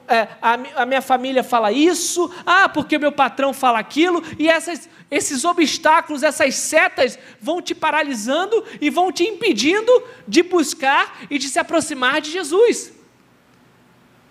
é, 0.09 0.29
a, 0.41 0.83
a, 0.83 0.87
minha 0.87 1.03
família 1.03 1.43
fala 1.43 1.73
isso. 1.73 2.33
Ah, 2.45 2.69
porque 2.69 2.97
o 2.97 3.01
meu 3.01 3.13
patrão 3.13 3.53
fala 3.53 3.79
aquilo. 3.79 4.23
E 4.39 4.49
essas, 4.49 4.89
esses 5.11 5.45
obstáculos, 5.45 6.23
essas 6.23 6.55
setas 6.55 7.19
vão 7.41 7.61
te 7.61 7.75
paralisando 7.75 8.65
e 8.81 8.91
vão 8.91 9.11
te 9.11 9.25
impedindo 9.25 9.91
de 10.27 10.43
buscar 10.43 11.19
e 11.31 11.39
de 11.39 11.49
se 11.49 11.59
aproximar 11.59 12.21
de 12.21 12.31
Jesus. 12.31 12.93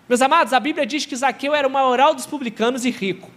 Meus 0.08 0.22
amados, 0.22 0.52
a 0.52 0.60
Bíblia 0.60 0.86
diz 0.86 1.04
que 1.04 1.16
Zaqueu 1.16 1.54
era 1.54 1.66
o 1.66 1.70
maioral 1.70 2.14
dos 2.14 2.26
publicanos 2.26 2.84
e 2.84 2.90
rico. 2.90 3.30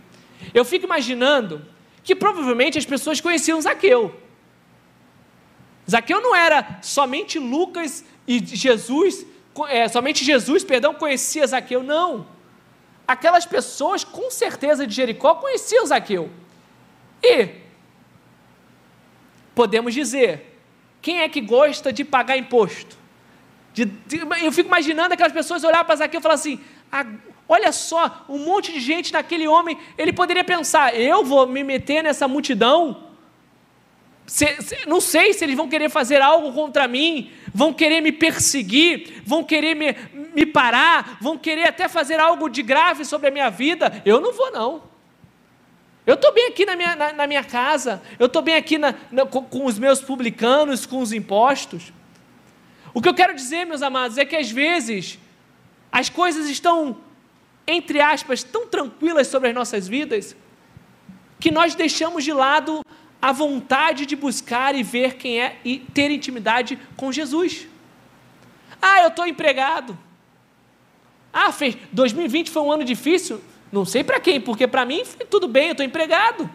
Eu 0.53 0.63
fico 0.63 0.85
imaginando 0.85 1.65
que 2.03 2.15
provavelmente 2.15 2.77
as 2.77 2.85
pessoas 2.85 3.19
conheciam 3.19 3.59
Zaqueu. 3.59 4.15
Zaqueu 5.89 6.21
não 6.21 6.35
era 6.35 6.79
somente 6.81 7.39
Lucas 7.39 8.05
e 8.27 8.39
Jesus, 8.45 9.25
é, 9.67 9.87
somente 9.87 10.23
Jesus, 10.23 10.63
perdão, 10.63 10.93
conhecia 10.93 11.45
Zaqueu, 11.45 11.83
não. 11.83 12.27
Aquelas 13.07 13.45
pessoas, 13.45 14.03
com 14.03 14.29
certeza, 14.29 14.85
de 14.85 14.93
Jericó 14.93 15.35
conheciam 15.35 15.85
Zaqueu. 15.85 16.29
E 17.23 17.49
podemos 19.55 19.93
dizer, 19.93 20.57
quem 21.01 21.21
é 21.21 21.29
que 21.29 21.41
gosta 21.41 21.91
de 21.91 22.03
pagar 22.03 22.37
imposto? 22.37 22.97
De, 23.73 23.85
de, 23.85 24.17
eu 24.43 24.51
fico 24.51 24.67
imaginando 24.67 25.13
aquelas 25.13 25.33
pessoas 25.33 25.63
olhar 25.63 25.83
para 25.83 25.95
Zaqueu 25.95 26.19
e 26.19 26.23
falar 26.23 26.35
assim: 26.35 26.59
ah, 26.91 27.05
olha 27.47 27.71
só, 27.71 28.25
um 28.29 28.37
monte 28.39 28.71
de 28.71 28.79
gente 28.79 29.11
naquele 29.11 29.47
homem, 29.47 29.77
ele 29.97 30.13
poderia 30.13 30.43
pensar, 30.43 30.95
eu 30.95 31.23
vou 31.23 31.47
me 31.47 31.63
meter 31.63 32.03
nessa 32.03 32.27
multidão 32.27 33.08
se, 34.29 34.61
se, 34.61 34.87
não 34.87 35.01
sei 35.01 35.33
se 35.33 35.43
eles 35.43 35.55
vão 35.55 35.67
querer 35.67 35.89
fazer 35.89 36.21
algo 36.21 36.53
contra 36.53 36.87
mim, 36.87 37.31
vão 37.51 37.73
querer 37.73 37.99
me 37.99 38.11
perseguir, 38.11 39.23
vão 39.25 39.43
querer 39.43 39.73
me, 39.73 39.95
me 40.35 40.45
parar, 40.45 41.17
vão 41.19 41.35
querer 41.35 41.63
até 41.63 41.89
fazer 41.89 42.19
algo 42.19 42.47
de 42.47 42.61
grave 42.61 43.03
sobre 43.05 43.29
a 43.29 43.31
minha 43.31 43.49
vida. 43.49 44.03
Eu 44.05 44.21
não 44.21 44.31
vou, 44.31 44.51
não. 44.51 44.83
Eu 46.05 46.13
estou 46.13 46.31
bem 46.31 46.47
aqui 46.47 46.63
na 46.63 46.75
minha, 46.75 46.95
na, 46.95 47.11
na 47.11 47.25
minha 47.25 47.43
casa, 47.43 48.03
eu 48.19 48.27
estou 48.27 48.43
bem 48.43 48.55
aqui 48.55 48.77
na, 48.77 48.93
na, 49.11 49.25
com, 49.25 49.43
com 49.43 49.65
os 49.65 49.79
meus 49.79 49.99
publicanos, 49.99 50.85
com 50.85 50.99
os 50.99 51.11
impostos. 51.11 51.91
O 52.93 53.01
que 53.01 53.09
eu 53.09 53.15
quero 53.15 53.33
dizer, 53.33 53.65
meus 53.65 53.81
amados, 53.81 54.19
é 54.19 54.25
que 54.25 54.35
às 54.35 54.51
vezes 54.51 55.17
as 55.91 56.07
coisas 56.07 56.47
estão, 56.47 56.97
entre 57.65 57.99
aspas, 57.99 58.43
tão 58.43 58.67
tranquilas 58.67 59.25
sobre 59.25 59.49
as 59.49 59.55
nossas 59.55 59.87
vidas, 59.87 60.35
que 61.39 61.49
nós 61.49 61.73
deixamos 61.73 62.23
de 62.23 62.31
lado 62.31 62.81
a 63.21 63.31
vontade 63.31 64.05
de 64.05 64.15
buscar 64.15 64.75
e 64.75 64.83
ver 64.83 65.15
quem 65.15 65.41
é 65.41 65.57
e 65.65 65.79
ter 65.79 66.09
intimidade 66.09 66.79
com 66.95 67.11
Jesus. 67.11 67.67
Ah, 68.81 69.01
eu 69.01 69.09
estou 69.09 69.27
empregado. 69.27 69.97
Ah, 71.33 71.51
fez, 71.51 71.77
2020 71.91 72.49
foi 72.49 72.61
um 72.61 72.71
ano 72.71 72.83
difícil. 72.83 73.41
Não 73.71 73.85
sei 73.85 74.03
para 74.03 74.19
quem, 74.19 74.39
porque 74.39 74.67
para 74.67 74.85
mim 74.85 75.03
foi 75.05 75.25
tudo 75.25 75.47
bem, 75.47 75.67
eu 75.67 75.71
estou 75.71 75.85
empregado. 75.85 76.49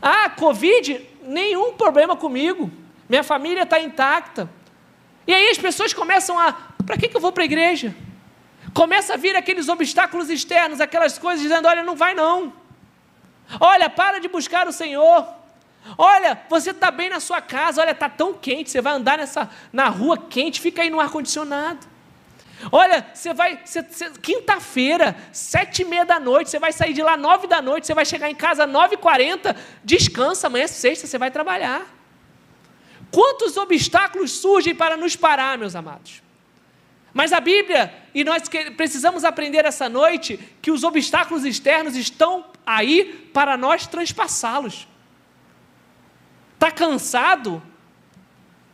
Ah, 0.00 0.28
Covid, 0.30 1.00
nenhum 1.22 1.74
problema 1.74 2.16
comigo. 2.16 2.70
Minha 3.08 3.22
família 3.22 3.62
está 3.62 3.80
intacta. 3.80 4.50
E 5.26 5.32
aí 5.32 5.48
as 5.48 5.58
pessoas 5.58 5.94
começam 5.94 6.38
a, 6.38 6.52
para 6.84 6.96
que, 6.96 7.08
que 7.08 7.16
eu 7.16 7.20
vou 7.20 7.30
para 7.30 7.44
a 7.44 7.46
igreja? 7.46 7.94
Começa 8.74 9.14
a 9.14 9.16
vir 9.16 9.36
aqueles 9.36 9.68
obstáculos 9.68 10.28
externos, 10.28 10.80
aquelas 10.80 11.18
coisas 11.18 11.42
dizendo, 11.42 11.68
olha, 11.68 11.84
não 11.84 11.94
vai 11.94 12.14
não. 12.14 12.52
Olha, 13.60 13.88
para 13.90 14.18
de 14.18 14.28
buscar 14.28 14.66
o 14.66 14.72
Senhor. 14.72 15.26
Olha, 15.98 16.40
você 16.48 16.70
está 16.70 16.90
bem 16.90 17.10
na 17.10 17.20
sua 17.20 17.40
casa, 17.40 17.80
olha, 17.80 17.90
está 17.90 18.08
tão 18.08 18.32
quente, 18.34 18.70
você 18.70 18.80
vai 18.80 18.94
andar 18.94 19.18
nessa, 19.18 19.50
na 19.72 19.88
rua 19.88 20.16
quente, 20.16 20.60
fica 20.60 20.82
aí 20.82 20.90
no 20.90 21.00
ar-condicionado. 21.00 21.86
Olha, 22.70 23.04
você 23.12 23.34
vai, 23.34 23.60
quinta-feira, 24.22 25.16
sete 25.32 25.82
e 25.82 25.84
meia 25.84 26.04
da 26.04 26.20
noite, 26.20 26.50
você 26.50 26.60
vai 26.60 26.72
sair 26.72 26.92
de 26.92 27.02
lá 27.02 27.16
nove 27.16 27.48
da 27.48 27.60
noite, 27.60 27.88
você 27.88 27.94
vai 27.94 28.04
chegar 28.04 28.30
em 28.30 28.34
casa 28.34 28.66
nove 28.66 28.94
e 28.94 28.98
quarenta, 28.98 29.56
descansa, 29.82 30.46
amanhã 30.46 30.64
é 30.64 30.68
sexta, 30.68 31.08
você 31.08 31.18
vai 31.18 31.30
trabalhar. 31.30 31.84
Quantos 33.10 33.56
obstáculos 33.56 34.30
surgem 34.30 34.74
para 34.74 34.96
nos 34.96 35.16
parar, 35.16 35.58
meus 35.58 35.74
amados? 35.74 36.22
Mas 37.12 37.32
a 37.32 37.40
Bíblia, 37.40 37.92
e 38.14 38.22
nós 38.22 38.44
precisamos 38.76 39.24
aprender 39.24 39.64
essa 39.64 39.88
noite, 39.88 40.38
que 40.62 40.70
os 40.70 40.84
obstáculos 40.84 41.44
externos 41.44 41.96
estão 41.96 42.51
aí 42.66 43.30
para 43.32 43.56
nós 43.56 43.86
transpassá-los. 43.86 44.86
Está 46.54 46.70
cansado? 46.70 47.62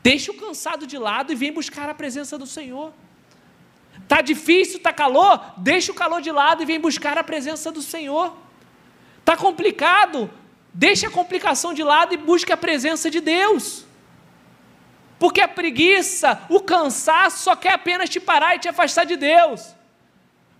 Deixa 0.03 0.31
o 0.31 0.35
cansado 0.35 0.87
de 0.87 0.98
lado 0.98 1.33
e 1.33 1.35
vem 1.35 1.53
buscar 1.53 1.88
a 1.88 1.94
presença 1.94 2.38
do 2.38 2.46
Senhor. 2.46 2.92
Está 4.03 4.20
difícil, 4.20 4.77
está 4.77 4.92
calor? 4.92 5.55
Deixa 5.59 5.92
o 5.92 5.94
calor 5.94 6.20
de 6.20 6.31
lado 6.31 6.62
e 6.62 6.66
vem 6.66 6.81
buscar 6.81 7.18
a 7.18 7.24
presença 7.24 7.70
do 7.70 7.83
Senhor. 7.83 8.35
Está 9.20 9.37
complicado? 9.37 10.31
Deixa 10.72 11.09
a 11.09 11.11
complicação 11.11 11.74
de 11.74 11.83
lado 11.83 12.14
e 12.14 12.16
busque 12.16 12.53
a 12.53 12.57
presença 12.57 13.11
de 13.11 13.20
Deus. 13.20 13.85
Porque 15.18 15.40
a 15.40 15.48
preguiça, 15.48 16.40
o 16.48 16.61
cansaço 16.61 17.42
só 17.42 17.57
quer 17.57 17.72
apenas 17.72 18.09
te 18.09 18.20
parar 18.20 18.55
e 18.55 18.61
te 18.61 18.68
afastar 18.68 19.05
de 19.05 19.16
Deus. 19.16 19.74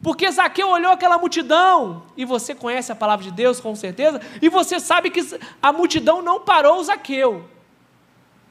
Porque 0.03 0.31
Zaqueu 0.31 0.69
olhou 0.69 0.93
aquela 0.93 1.19
multidão, 1.19 2.05
e 2.17 2.25
você 2.25 2.55
conhece 2.55 2.93
a 2.93 2.95
palavra 2.95 3.25
de 3.25 3.33
Deus 3.33 3.61
com 3.61 3.75
certeza, 3.75 4.21
e 4.41 4.49
você 4.49 4.79
sabe 4.79 5.11
que 5.11 5.21
a 5.61 5.73
multidão 5.73 6.23
não 6.23 6.41
parou 6.41 6.83
Zaqueu. 6.83 7.49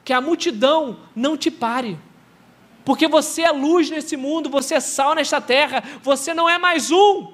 Que 0.03 0.13
a 0.13 0.21
multidão 0.21 0.97
não 1.15 1.37
te 1.37 1.49
pare. 1.49 1.97
Porque 2.83 3.07
você 3.07 3.41
é 3.41 3.51
luz 3.51 3.89
nesse 3.89 4.15
mundo, 4.15 4.49
você 4.49 4.75
é 4.75 4.79
sal 4.79 5.15
nesta 5.15 5.41
terra, 5.41 5.83
você 6.01 6.33
não 6.33 6.49
é 6.49 6.57
mais 6.57 6.91
um. 6.91 7.33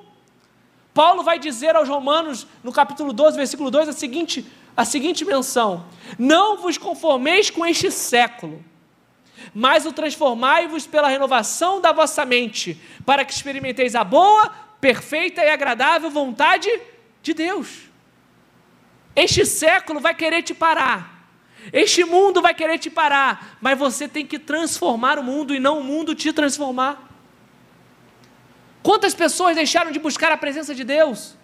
Paulo 0.94 1.24
vai 1.24 1.40
dizer 1.40 1.76
aos 1.76 1.90
Romanos, 1.90 2.48
no 2.64 2.72
capítulo 2.72 3.14
12, 3.14 3.38
versículo 3.38 3.72
2, 3.72 3.90
a 3.90 3.94
seguinte 3.94 4.46
a 4.76 4.86
seguinte 4.86 5.24
menção: 5.24 5.86
Não 6.18 6.58
vos 6.58 6.78
conformeis 6.78 7.50
com 7.50 7.66
este 7.66 7.92
século, 7.92 8.64
mas 9.54 9.86
o 9.86 9.94
transformai-vos 9.94 10.86
pela 10.86 11.08
renovação 11.08 11.82
da 11.82 11.92
vossa 11.92 12.26
mente, 12.26 12.80
para 13.06 13.26
que 13.26 13.34
experimenteis 13.34 13.96
a 13.96 14.04
boa, 14.04 14.52
perfeita 14.80 15.44
e 15.44 15.50
agradável 15.50 16.10
vontade 16.10 16.70
de 17.22 17.34
Deus. 17.34 17.90
Este 19.16 19.46
século 19.46 20.00
vai 20.00 20.14
querer 20.14 20.42
te 20.42 20.54
parar. 20.54 21.14
Este 21.72 22.04
mundo 22.04 22.42
vai 22.42 22.54
querer 22.54 22.78
te 22.78 22.90
parar, 22.90 23.58
mas 23.62 23.78
você 23.78 24.08
tem 24.08 24.26
que 24.26 24.38
transformar 24.38 25.18
o 25.18 25.24
mundo 25.24 25.56
e 25.56 25.60
não 25.60 25.80
o 25.80 25.84
mundo 25.84 26.14
te 26.14 26.34
transformar. 26.34 27.10
Quantas 28.82 29.14
pessoas 29.14 29.56
deixaram 29.56 29.92
de 29.92 30.00
buscar 30.00 30.32
a 30.32 30.38
presença 30.38 30.76
de 30.76 30.84
Deus? 30.84 31.36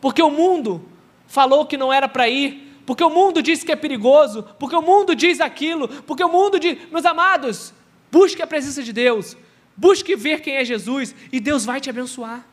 Porque 0.00 0.22
o 0.22 0.30
mundo 0.30 0.88
falou 1.26 1.66
que 1.66 1.76
não 1.76 1.92
era 1.92 2.08
para 2.08 2.28
ir, 2.28 2.67
porque 2.88 3.04
o 3.04 3.10
mundo 3.10 3.42
diz 3.42 3.62
que 3.62 3.70
é 3.70 3.76
perigoso, 3.76 4.42
porque 4.58 4.74
o 4.74 4.80
mundo 4.80 5.14
diz 5.14 5.42
aquilo, 5.42 5.86
porque 6.04 6.24
o 6.24 6.28
mundo 6.32 6.58
diz. 6.58 6.90
Meus 6.90 7.04
amados, 7.04 7.74
busque 8.10 8.40
a 8.40 8.46
presença 8.46 8.82
de 8.82 8.94
Deus, 8.94 9.36
busque 9.76 10.16
ver 10.16 10.40
quem 10.40 10.56
é 10.56 10.64
Jesus 10.64 11.14
e 11.30 11.38
Deus 11.38 11.66
vai 11.66 11.82
te 11.82 11.90
abençoar. 11.90 12.46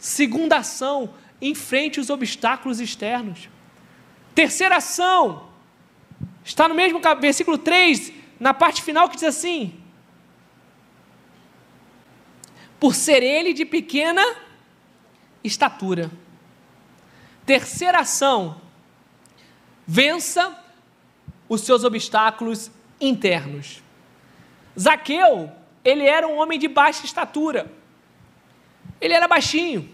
Segunda 0.00 0.56
ação, 0.56 1.14
enfrente 1.40 2.00
os 2.00 2.10
obstáculos 2.10 2.80
externos. 2.80 3.48
Terceira 4.34 4.78
ação, 4.78 5.48
está 6.44 6.66
no 6.66 6.74
mesmo 6.74 7.00
versículo 7.20 7.56
3, 7.56 8.12
na 8.40 8.52
parte 8.52 8.82
final 8.82 9.08
que 9.08 9.14
diz 9.14 9.22
assim: 9.22 9.80
Por 12.80 12.96
ser 12.96 13.22
ele 13.22 13.52
de 13.52 13.64
pequena 13.64 14.24
estatura. 15.44 16.10
Terceira 17.46 18.00
ação, 18.00 18.60
Vença 19.86 20.58
os 21.48 21.62
seus 21.62 21.84
obstáculos 21.84 22.70
internos. 23.00 23.82
Zaqueu, 24.78 25.50
ele 25.84 26.04
era 26.04 26.26
um 26.26 26.38
homem 26.38 26.58
de 26.58 26.68
baixa 26.68 27.04
estatura. 27.04 27.70
Ele 29.00 29.12
era 29.12 29.26
baixinho. 29.28 29.88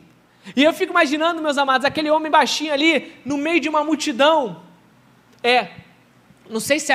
E 0.54 0.62
eu 0.62 0.72
fico 0.72 0.92
imaginando, 0.92 1.42
meus 1.42 1.58
amados, 1.58 1.84
aquele 1.84 2.10
homem 2.10 2.30
baixinho 2.30 2.72
ali, 2.72 3.14
no 3.24 3.36
meio 3.36 3.60
de 3.60 3.68
uma 3.68 3.82
multidão. 3.82 4.62
É, 5.42 5.68
não 6.48 6.60
sei 6.60 6.78
se, 6.78 6.92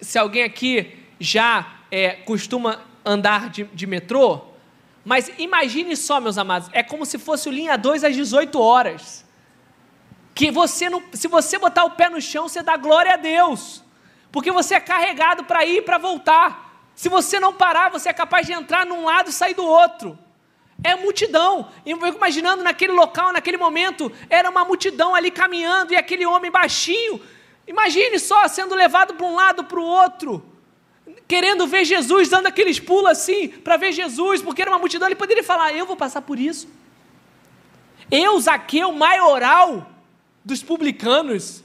se 0.00 0.18
alguém 0.18 0.42
aqui 0.42 0.98
já 1.18 1.78
é, 1.90 2.10
costuma 2.10 2.80
andar 3.04 3.50
de, 3.50 3.64
de 3.64 3.86
metrô, 3.86 4.40
mas 5.04 5.30
imagine 5.38 5.96
só, 5.96 6.20
meus 6.20 6.38
amados, 6.38 6.68
é 6.72 6.82
como 6.82 7.04
se 7.04 7.18
fosse 7.18 7.48
o 7.48 7.52
linha 7.52 7.76
2 7.76 8.04
às 8.04 8.14
18 8.14 8.60
horas 8.60 9.24
que 10.34 10.50
você 10.50 10.88
não, 10.88 11.02
se 11.12 11.28
você 11.28 11.58
botar 11.58 11.84
o 11.84 11.90
pé 11.90 12.08
no 12.08 12.20
chão, 12.20 12.48
você 12.48 12.62
dá 12.62 12.76
glória 12.76 13.14
a 13.14 13.16
Deus, 13.16 13.82
porque 14.30 14.50
você 14.50 14.74
é 14.74 14.80
carregado 14.80 15.44
para 15.44 15.64
ir 15.64 15.78
e 15.78 15.82
para 15.82 15.98
voltar. 15.98 16.90
Se 16.94 17.08
você 17.08 17.40
não 17.40 17.52
parar, 17.52 17.90
você 17.90 18.08
é 18.08 18.12
capaz 18.12 18.46
de 18.46 18.52
entrar 18.52 18.86
num 18.86 19.04
lado 19.04 19.30
e 19.30 19.32
sair 19.32 19.54
do 19.54 19.64
outro. 19.64 20.18
É 20.84 20.94
multidão. 20.96 21.68
Eu 21.86 21.98
fico 21.98 22.16
imaginando 22.16 22.62
naquele 22.62 22.92
local, 22.92 23.32
naquele 23.32 23.56
momento, 23.56 24.10
era 24.28 24.50
uma 24.50 24.64
multidão 24.64 25.14
ali 25.14 25.30
caminhando 25.30 25.92
e 25.92 25.96
aquele 25.96 26.26
homem 26.26 26.50
baixinho 26.50 27.20
Imagine 27.66 28.18
só 28.18 28.46
sendo 28.48 28.74
levado 28.74 29.14
para 29.14 29.26
um 29.26 29.34
lado 29.34 29.64
para 29.64 29.78
o 29.78 29.84
outro, 29.84 30.44
querendo 31.28 31.66
ver 31.66 31.84
Jesus, 31.84 32.28
dando 32.28 32.46
aqueles 32.46 32.80
pulos 32.80 33.10
assim, 33.10 33.48
para 33.48 33.76
ver 33.76 33.92
Jesus, 33.92 34.42
porque 34.42 34.62
era 34.62 34.70
uma 34.70 34.78
multidão, 34.78 35.08
ele 35.08 35.14
poderia 35.14 35.44
falar: 35.44 35.72
Eu 35.72 35.86
vou 35.86 35.96
passar 35.96 36.22
por 36.22 36.38
isso. 36.38 36.68
Eu, 38.10 38.38
Zaqueu, 38.40 38.92
maioral 38.92 39.86
dos 40.44 40.62
publicanos, 40.62 41.62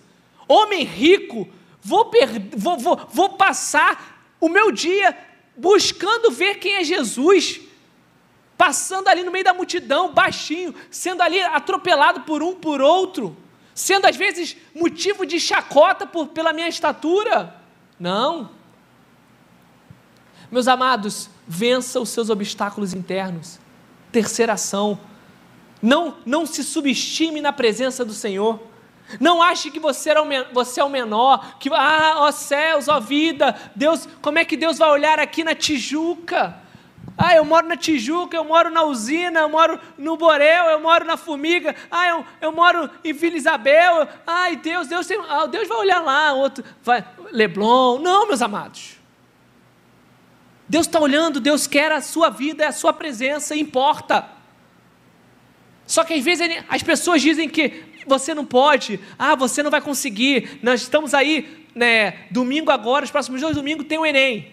homem 0.47 0.83
rico, 0.83 1.47
vou, 1.81 2.11
vou, 2.55 2.77
vou, 2.77 3.07
vou 3.11 3.29
passar 3.29 4.35
o 4.39 4.49
meu 4.49 4.71
dia 4.71 5.17
buscando 5.55 6.29
ver 6.31 6.55
quem 6.55 6.75
é 6.75 6.83
Jesus, 6.83 7.59
passando 8.57 9.07
ali 9.07 9.23
no 9.23 9.31
meio 9.31 9.43
da 9.43 9.53
multidão, 9.53 10.13
baixinho, 10.13 10.73
sendo 10.91 11.21
ali 11.21 11.41
atropelado 11.41 12.21
por 12.21 12.43
um 12.43 12.53
por 12.53 12.81
outro, 12.81 13.35
sendo 13.73 14.05
às 14.05 14.15
vezes 14.15 14.55
motivo 14.75 15.25
de 15.25 15.39
chacota 15.39 16.05
por, 16.05 16.27
pela 16.27 16.53
minha 16.53 16.67
estatura. 16.67 17.55
Não. 17.99 18.51
Meus 20.51 20.67
amados, 20.67 21.29
vença 21.47 21.99
os 21.99 22.09
seus 22.09 22.29
obstáculos 22.29 22.93
internos. 22.93 23.59
Terceira 24.11 24.53
ação. 24.53 24.99
Não, 25.81 26.17
não 26.25 26.45
se 26.45 26.63
subestime 26.63 27.41
na 27.41 27.51
presença 27.51 28.05
do 28.05 28.13
Senhor. 28.13 28.59
Não 29.19 29.41
ache 29.41 29.71
que 29.71 29.79
você, 29.79 30.09
era 30.09 30.21
o, 30.21 30.27
você 30.53 30.81
é 30.81 30.83
o 30.83 30.89
menor, 30.89 31.57
que, 31.59 31.69
ah, 31.73 32.15
ó 32.17 32.31
céus, 32.31 32.87
ó 32.87 32.99
vida, 32.99 33.55
Deus, 33.75 34.07
como 34.21 34.37
é 34.37 34.45
que 34.45 34.57
Deus 34.57 34.77
vai 34.77 34.89
olhar 34.89 35.19
aqui 35.19 35.43
na 35.43 35.55
Tijuca? 35.55 36.55
Ah, 37.17 37.35
eu 37.35 37.45
moro 37.45 37.67
na 37.67 37.77
Tijuca, 37.77 38.35
eu 38.35 38.43
moro 38.43 38.69
na 38.69 38.83
usina, 38.83 39.39
eu 39.39 39.49
moro 39.49 39.79
no 39.97 40.17
Borel, 40.17 40.65
eu 40.65 40.79
moro 40.79 41.05
na 41.05 41.17
Formiga, 41.17 41.75
ah, 41.89 42.07
eu, 42.09 42.25
eu 42.41 42.51
moro 42.51 42.89
em 43.03 43.13
Vila 43.13 43.37
Isabel, 43.37 44.07
ai 44.25 44.57
Deus, 44.57 44.87
Deus, 44.87 45.07
tem, 45.07 45.19
ah, 45.27 45.45
Deus 45.45 45.67
vai 45.67 45.77
olhar 45.77 45.99
lá, 46.01 46.33
outro, 46.33 46.63
vai, 46.83 47.03
Leblon, 47.31 47.99
não, 47.99 48.27
meus 48.27 48.41
amados. 48.41 48.97
Deus 50.69 50.85
está 50.85 50.99
olhando, 50.99 51.39
Deus 51.39 51.65
quer 51.65 51.91
a 51.93 52.01
sua 52.01 52.29
vida, 52.29 52.67
a 52.67 52.73
sua 52.73 52.91
presença, 52.91 53.55
importa. 53.55 54.27
Só 55.87 56.03
que 56.03 56.13
às 56.13 56.23
vezes 56.23 56.63
as 56.67 56.83
pessoas 56.83 57.21
dizem 57.21 57.47
que 57.47 57.85
você 58.07 58.33
não 58.33 58.45
pode, 58.45 58.99
ah, 59.17 59.35
você 59.35 59.61
não 59.61 59.71
vai 59.71 59.81
conseguir. 59.81 60.59
Nós 60.61 60.81
estamos 60.81 61.13
aí, 61.13 61.67
né, 61.75 62.25
domingo 62.31 62.71
agora, 62.71 63.05
os 63.05 63.11
próximos 63.11 63.41
dois 63.41 63.55
domingos 63.55 63.87
tem 63.87 63.97
o 63.97 64.05
Enem. 64.05 64.51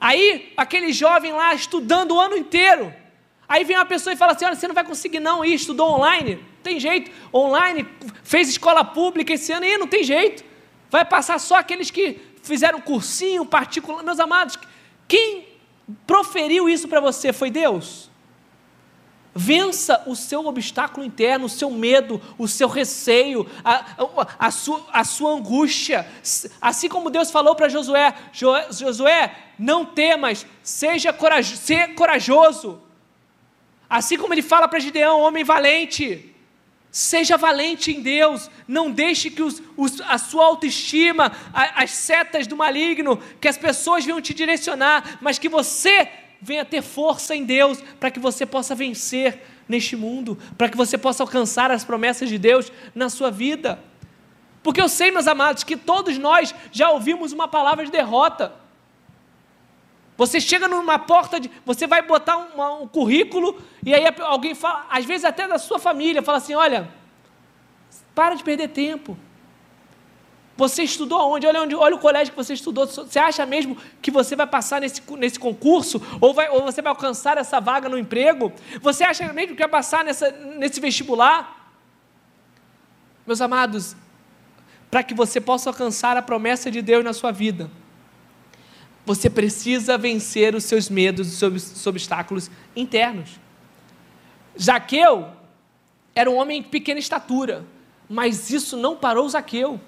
Aí, 0.00 0.52
aquele 0.56 0.92
jovem 0.92 1.32
lá 1.32 1.54
estudando 1.54 2.12
o 2.12 2.20
ano 2.20 2.36
inteiro. 2.36 2.92
Aí 3.48 3.64
vem 3.64 3.76
uma 3.76 3.86
pessoa 3.86 4.12
e 4.12 4.16
fala 4.16 4.32
assim: 4.32 4.44
olha, 4.44 4.54
você 4.54 4.66
não 4.66 4.74
vai 4.74 4.84
conseguir 4.84 5.20
não 5.20 5.44
ir, 5.44 5.54
estudou 5.54 5.88
online. 5.92 6.36
Não 6.36 6.62
tem 6.62 6.80
jeito. 6.80 7.10
Online, 7.32 7.86
fez 8.22 8.48
escola 8.48 8.84
pública 8.84 9.32
esse 9.32 9.52
ano 9.52 9.64
e 9.64 9.78
não 9.78 9.86
tem 9.86 10.02
jeito. 10.02 10.44
Vai 10.90 11.04
passar 11.04 11.38
só 11.38 11.56
aqueles 11.56 11.90
que 11.90 12.20
fizeram 12.42 12.80
cursinho 12.80 13.44
particular. 13.44 14.02
Meus 14.02 14.20
amados, 14.20 14.58
quem 15.08 15.46
proferiu 16.06 16.68
isso 16.68 16.88
para 16.88 17.00
você 17.00 17.32
foi 17.32 17.50
Deus? 17.50 18.10
Vença 19.34 20.04
o 20.06 20.14
seu 20.14 20.46
obstáculo 20.46 21.04
interno, 21.04 21.46
o 21.46 21.48
seu 21.48 21.68
medo, 21.68 22.22
o 22.38 22.46
seu 22.46 22.68
receio, 22.68 23.44
a, 23.64 23.74
a, 23.74 24.46
a, 24.46 24.50
sua, 24.52 24.86
a 24.92 25.02
sua 25.02 25.32
angústia. 25.32 26.06
Assim 26.60 26.88
como 26.88 27.10
Deus 27.10 27.32
falou 27.32 27.56
para 27.56 27.68
Josué: 27.68 28.14
Josué, 28.32 29.34
não 29.58 29.84
temas, 29.84 30.46
seja 30.62 31.12
coraj, 31.12 31.56
ser 31.56 31.94
corajoso. 31.94 32.80
Assim 33.90 34.16
como 34.16 34.32
ele 34.32 34.42
fala 34.42 34.68
para 34.68 34.78
Gideão, 34.78 35.20
homem 35.20 35.42
valente. 35.42 36.32
Seja 36.92 37.36
valente 37.36 37.90
em 37.90 38.00
Deus, 38.00 38.48
não 38.68 38.88
deixe 38.88 39.28
que 39.28 39.42
os, 39.42 39.60
os, 39.76 40.00
a 40.02 40.16
sua 40.16 40.44
autoestima, 40.44 41.32
as 41.52 41.90
setas 41.90 42.46
do 42.46 42.56
maligno, 42.56 43.20
que 43.40 43.48
as 43.48 43.58
pessoas 43.58 44.04
venham 44.04 44.20
te 44.20 44.32
direcionar, 44.32 45.18
mas 45.20 45.36
que 45.36 45.48
você 45.48 46.08
venha 46.44 46.64
ter 46.64 46.82
força 46.82 47.34
em 47.34 47.42
Deus 47.42 47.80
para 47.98 48.10
que 48.10 48.20
você 48.20 48.44
possa 48.44 48.74
vencer 48.74 49.42
neste 49.66 49.96
mundo, 49.96 50.38
para 50.58 50.68
que 50.68 50.76
você 50.76 50.98
possa 50.98 51.22
alcançar 51.22 51.70
as 51.70 51.84
promessas 51.84 52.28
de 52.28 52.36
Deus 52.36 52.70
na 52.94 53.08
sua 53.08 53.30
vida. 53.30 53.82
Porque 54.62 54.80
eu 54.80 54.88
sei, 54.88 55.10
meus 55.10 55.26
amados, 55.26 55.64
que 55.64 55.74
todos 55.74 56.18
nós 56.18 56.54
já 56.70 56.90
ouvimos 56.90 57.32
uma 57.32 57.48
palavra 57.48 57.86
de 57.86 57.90
derrota. 57.90 58.52
Você 60.18 60.38
chega 60.38 60.68
numa 60.68 60.98
porta 60.98 61.40
de. 61.40 61.50
Você 61.64 61.86
vai 61.86 62.02
botar 62.02 62.36
um, 62.36 62.82
um 62.82 62.86
currículo 62.86 63.58
e 63.82 63.94
aí 63.94 64.04
alguém 64.20 64.54
fala, 64.54 64.86
às 64.90 65.06
vezes 65.06 65.24
até 65.24 65.48
da 65.48 65.58
sua 65.58 65.78
família, 65.78 66.22
fala 66.22 66.38
assim: 66.38 66.54
olha, 66.54 66.88
para 68.14 68.34
de 68.34 68.44
perder 68.44 68.68
tempo. 68.68 69.16
Você 70.56 70.84
estudou 70.84 71.18
aonde? 71.18 71.46
Olha, 71.46 71.62
onde? 71.62 71.74
olha 71.74 71.96
o 71.96 71.98
colégio 71.98 72.32
que 72.32 72.36
você 72.36 72.54
estudou. 72.54 72.86
Você 72.86 73.18
acha 73.18 73.44
mesmo 73.44 73.76
que 74.00 74.10
você 74.10 74.36
vai 74.36 74.46
passar 74.46 74.80
nesse, 74.80 75.02
nesse 75.16 75.38
concurso? 75.38 76.00
Ou, 76.20 76.32
vai, 76.32 76.48
ou 76.48 76.62
você 76.62 76.80
vai 76.80 76.90
alcançar 76.90 77.36
essa 77.38 77.60
vaga 77.60 77.88
no 77.88 77.98
emprego? 77.98 78.52
Você 78.80 79.02
acha 79.02 79.32
mesmo 79.32 79.54
que 79.54 79.62
vai 79.62 79.68
passar 79.68 80.04
nessa, 80.04 80.30
nesse 80.30 80.80
vestibular? 80.80 81.72
Meus 83.26 83.40
amados, 83.40 83.96
para 84.90 85.02
que 85.02 85.14
você 85.14 85.40
possa 85.40 85.70
alcançar 85.70 86.16
a 86.16 86.22
promessa 86.22 86.70
de 86.70 86.80
Deus 86.80 87.02
na 87.02 87.12
sua 87.12 87.32
vida, 87.32 87.68
você 89.04 89.28
precisa 89.28 89.98
vencer 89.98 90.54
os 90.54 90.64
seus 90.64 90.88
medos, 90.88 91.42
os 91.42 91.62
seus 91.62 91.86
obstáculos 91.86 92.50
internos. 92.76 93.40
Zaqueu 94.60 95.28
era 96.14 96.30
um 96.30 96.36
homem 96.36 96.62
de 96.62 96.68
pequena 96.68 97.00
estatura, 97.00 97.64
mas 98.08 98.50
isso 98.50 98.76
não 98.76 98.94
parou 98.94 99.28
Zaqueu. 99.28 99.80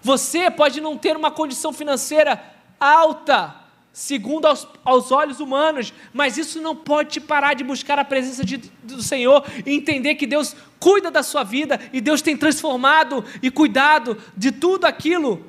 Você 0.00 0.50
pode 0.50 0.80
não 0.80 0.96
ter 0.96 1.16
uma 1.16 1.30
condição 1.30 1.72
financeira 1.72 2.42
alta, 2.78 3.54
segundo 3.92 4.46
aos, 4.46 4.66
aos, 4.84 5.12
olhos 5.12 5.40
humanos, 5.40 5.92
mas 6.12 6.38
isso 6.38 6.60
não 6.60 6.74
pode 6.74 7.10
te 7.10 7.20
parar 7.20 7.54
de 7.54 7.62
buscar 7.62 7.98
a 7.98 8.04
presença 8.04 8.44
de, 8.44 8.56
do 8.56 9.02
Senhor 9.02 9.44
e 9.66 9.72
entender 9.72 10.14
que 10.14 10.26
Deus 10.26 10.56
cuida 10.80 11.10
da 11.10 11.22
sua 11.22 11.44
vida 11.44 11.78
e 11.92 12.00
Deus 12.00 12.22
tem 12.22 12.36
transformado 12.36 13.24
e 13.42 13.50
cuidado 13.50 14.16
de 14.36 14.50
tudo 14.50 14.86
aquilo 14.86 15.44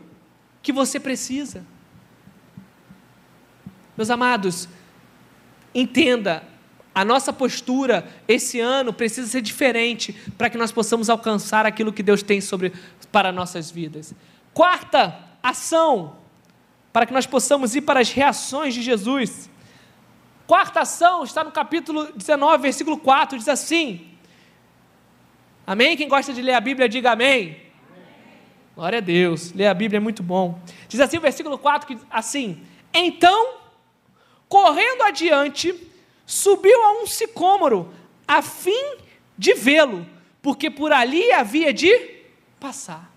que 0.61 0.71
você 0.71 0.99
precisa. 0.99 1.65
Meus 3.95 4.09
amados, 4.09 4.67
entenda, 5.73 6.43
a 6.93 7.03
nossa 7.03 7.33
postura 7.33 8.07
esse 8.27 8.59
ano 8.59 8.93
precisa 8.93 9.27
ser 9.27 9.41
diferente 9.41 10.13
para 10.37 10.49
que 10.49 10.57
nós 10.57 10.71
possamos 10.71 11.09
alcançar 11.09 11.65
aquilo 11.65 11.93
que 11.93 12.03
Deus 12.03 12.21
tem 12.21 12.39
sobre 12.41 12.73
para 13.11 13.31
nossas 13.31 13.71
vidas. 13.71 14.13
Quarta 14.53 15.17
ação, 15.41 16.17
para 16.91 17.05
que 17.05 17.13
nós 17.13 17.25
possamos 17.25 17.75
ir 17.75 17.81
para 17.81 17.99
as 17.99 18.11
reações 18.11 18.73
de 18.73 18.81
Jesus. 18.81 19.49
Quarta 20.45 20.81
ação 20.81 21.23
está 21.23 21.43
no 21.43 21.51
capítulo 21.51 22.11
19, 22.13 22.61
versículo 22.61 22.97
4, 22.97 23.37
diz 23.37 23.47
assim: 23.47 24.11
Amém? 25.65 25.97
Quem 25.97 26.07
gosta 26.07 26.31
de 26.31 26.41
ler 26.41 26.53
a 26.53 26.59
Bíblia, 26.59 26.87
diga 26.87 27.13
amém. 27.13 27.41
amém. 27.41 27.61
Glória 28.75 28.97
a 28.99 29.01
Deus, 29.01 29.51
ler 29.53 29.67
a 29.67 29.73
Bíblia 29.73 29.97
é 29.97 29.99
muito 29.99 30.21
bom. 30.21 30.59
Diz 30.87 30.99
assim 30.99 31.17
o 31.17 31.21
versículo 31.21 31.57
4, 31.57 31.87
que, 31.87 31.97
assim: 32.11 32.61
Então, 32.93 33.55
correndo 34.47 35.03
adiante, 35.03 35.73
subiu 36.25 36.83
a 36.83 37.01
um 37.01 37.07
sicômoro, 37.07 37.93
a 38.27 38.41
fim 38.41 38.97
de 39.37 39.53
vê-lo, 39.53 40.05
porque 40.41 40.69
por 40.69 40.91
ali 40.91 41.31
havia 41.31 41.73
de 41.73 42.21
passar. 42.59 43.12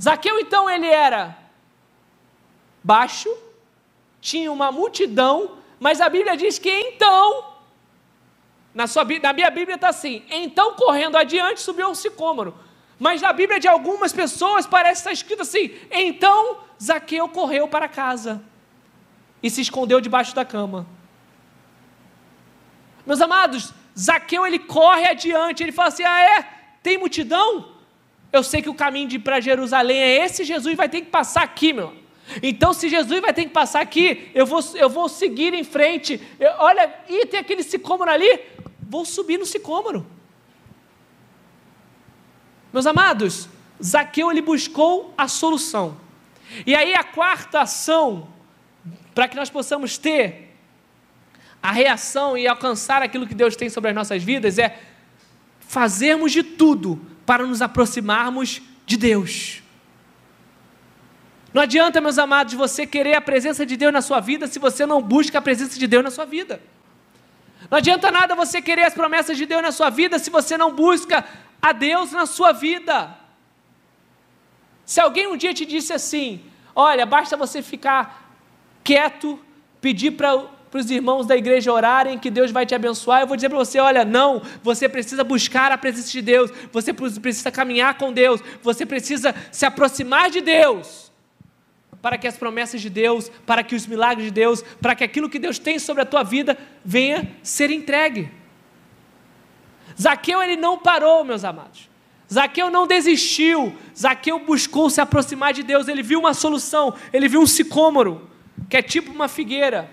Zaqueu 0.00 0.38
então 0.38 0.68
ele 0.70 0.86
era 0.86 1.36
baixo, 2.82 3.28
tinha 4.20 4.50
uma 4.50 4.72
multidão, 4.72 5.58
mas 5.78 6.00
a 6.00 6.08
Bíblia 6.08 6.36
diz 6.36 6.58
que 6.58 6.70
então, 6.70 7.52
na, 8.74 8.86
sua, 8.86 9.04
na 9.04 9.32
minha 9.32 9.50
Bíblia 9.50 9.74
está 9.74 9.88
assim, 9.88 10.24
então 10.30 10.74
correndo 10.74 11.16
adiante 11.16 11.60
subiu 11.60 11.88
um 11.88 11.94
sicômoro. 11.94 12.54
Mas 12.98 13.20
na 13.20 13.32
Bíblia 13.32 13.60
de 13.60 13.68
algumas 13.68 14.12
pessoas 14.12 14.66
parece 14.66 15.00
estar 15.00 15.12
escrito 15.12 15.42
assim, 15.42 15.74
então 15.90 16.58
Zaqueu 16.82 17.28
correu 17.28 17.68
para 17.68 17.88
casa 17.88 18.42
e 19.42 19.50
se 19.50 19.60
escondeu 19.60 20.00
debaixo 20.00 20.34
da 20.34 20.44
cama. 20.44 20.86
Meus 23.06 23.20
amados, 23.20 23.72
Zaqueu 23.98 24.46
ele 24.46 24.58
corre 24.58 25.06
adiante, 25.06 25.62
ele 25.62 25.72
fala 25.72 25.88
assim: 25.88 26.04
ah, 26.04 26.22
é? 26.22 26.42
Tem 26.82 26.96
multidão? 26.96 27.79
Eu 28.32 28.42
sei 28.42 28.62
que 28.62 28.68
o 28.68 28.74
caminho 28.74 29.20
para 29.20 29.40
Jerusalém 29.40 29.98
é 29.98 30.24
esse, 30.24 30.44
Jesus 30.44 30.76
vai 30.76 30.88
ter 30.88 31.00
que 31.00 31.10
passar 31.10 31.42
aqui, 31.42 31.72
meu. 31.72 31.92
Então, 32.42 32.72
se 32.72 32.88
Jesus 32.88 33.20
vai 33.20 33.32
ter 33.32 33.44
que 33.44 33.50
passar 33.50 33.80
aqui, 33.80 34.30
eu 34.34 34.46
vou, 34.46 34.60
eu 34.74 34.88
vou 34.88 35.08
seguir 35.08 35.52
em 35.52 35.64
frente. 35.64 36.20
Eu, 36.38 36.52
olha, 36.58 36.92
e 37.08 37.26
tem 37.26 37.40
aquele 37.40 37.62
sicômoro 37.62 38.10
ali, 38.10 38.40
vou 38.80 39.04
subir 39.04 39.38
no 39.38 39.46
sicômoro. 39.46 40.06
Meus 42.72 42.86
amados, 42.86 43.48
Zaqueu 43.82 44.30
ele 44.30 44.40
buscou 44.40 45.12
a 45.18 45.26
solução. 45.26 45.96
E 46.64 46.74
aí 46.74 46.94
a 46.94 47.02
quarta 47.02 47.62
ação 47.62 48.28
para 49.12 49.26
que 49.26 49.34
nós 49.34 49.50
possamos 49.50 49.98
ter 49.98 50.54
a 51.62 51.72
reação 51.72 52.38
e 52.38 52.46
alcançar 52.46 53.02
aquilo 53.02 53.26
que 53.26 53.34
Deus 53.34 53.56
tem 53.56 53.68
sobre 53.68 53.90
as 53.90 53.96
nossas 53.96 54.22
vidas 54.22 54.58
é 54.58 54.80
fazermos 55.60 56.32
de 56.32 56.42
tudo 56.42 57.09
para 57.30 57.46
nos 57.46 57.62
aproximarmos 57.62 58.60
de 58.84 58.96
Deus. 58.96 59.62
Não 61.54 61.62
adianta, 61.62 62.00
meus 62.00 62.18
amados, 62.18 62.54
você 62.54 62.84
querer 62.84 63.14
a 63.14 63.20
presença 63.20 63.64
de 63.64 63.76
Deus 63.76 63.92
na 63.92 64.02
sua 64.02 64.18
vida 64.18 64.48
se 64.48 64.58
você 64.58 64.84
não 64.84 65.00
busca 65.00 65.38
a 65.38 65.40
presença 65.40 65.78
de 65.78 65.86
Deus 65.86 66.02
na 66.02 66.10
sua 66.10 66.24
vida. 66.24 66.60
Não 67.70 67.78
adianta 67.78 68.10
nada 68.10 68.34
você 68.34 68.60
querer 68.60 68.82
as 68.82 68.94
promessas 68.94 69.38
de 69.38 69.46
Deus 69.46 69.62
na 69.62 69.70
sua 69.70 69.90
vida 69.90 70.18
se 70.18 70.28
você 70.28 70.58
não 70.58 70.74
busca 70.74 71.24
a 71.62 71.70
Deus 71.70 72.10
na 72.10 72.26
sua 72.26 72.50
vida. 72.50 73.16
Se 74.84 75.00
alguém 75.00 75.28
um 75.28 75.36
dia 75.36 75.54
te 75.54 75.64
disse 75.64 75.92
assim: 75.92 76.44
Olha, 76.74 77.06
basta 77.06 77.36
você 77.36 77.62
ficar 77.62 78.28
quieto, 78.82 79.38
pedir 79.80 80.10
para 80.16 80.46
para 80.70 80.80
os 80.80 80.90
irmãos 80.90 81.26
da 81.26 81.36
igreja 81.36 81.72
orarem, 81.72 82.18
que 82.18 82.30
Deus 82.30 82.50
vai 82.52 82.64
te 82.64 82.74
abençoar. 82.74 83.22
Eu 83.22 83.26
vou 83.26 83.36
dizer 83.36 83.48
para 83.48 83.58
você: 83.58 83.80
olha, 83.80 84.04
não, 84.04 84.40
você 84.62 84.88
precisa 84.88 85.24
buscar 85.24 85.72
a 85.72 85.78
presença 85.78 86.10
de 86.10 86.22
Deus, 86.22 86.50
você 86.72 86.92
precisa 86.92 87.50
caminhar 87.50 87.94
com 87.98 88.12
Deus, 88.12 88.40
você 88.62 88.86
precisa 88.86 89.34
se 89.50 89.66
aproximar 89.66 90.30
de 90.30 90.40
Deus, 90.40 91.10
para 92.00 92.16
que 92.16 92.28
as 92.28 92.36
promessas 92.36 92.80
de 92.80 92.88
Deus, 92.88 93.30
para 93.44 93.64
que 93.64 93.74
os 93.74 93.86
milagres 93.86 94.26
de 94.26 94.30
Deus, 94.30 94.62
para 94.80 94.94
que 94.94 95.02
aquilo 95.02 95.28
que 95.28 95.38
Deus 95.38 95.58
tem 95.58 95.78
sobre 95.78 96.02
a 96.02 96.06
tua 96.06 96.22
vida 96.22 96.56
venha 96.84 97.28
ser 97.42 97.70
entregue. 97.70 98.30
Zaqueu 100.00 100.40
ele 100.42 100.56
não 100.56 100.78
parou, 100.78 101.24
meus 101.24 101.44
amados. 101.44 101.90
Zaqueu 102.32 102.70
não 102.70 102.86
desistiu. 102.86 103.74
Zaqueu 103.98 104.38
buscou 104.38 104.88
se 104.88 105.00
aproximar 105.00 105.52
de 105.52 105.64
Deus. 105.64 105.88
Ele 105.88 106.02
viu 106.02 106.20
uma 106.20 106.32
solução. 106.32 106.94
Ele 107.12 107.28
viu 107.28 107.40
um 107.40 107.46
sicômoro, 107.46 108.30
que 108.68 108.76
é 108.76 108.82
tipo 108.82 109.10
uma 109.10 109.26
figueira. 109.26 109.90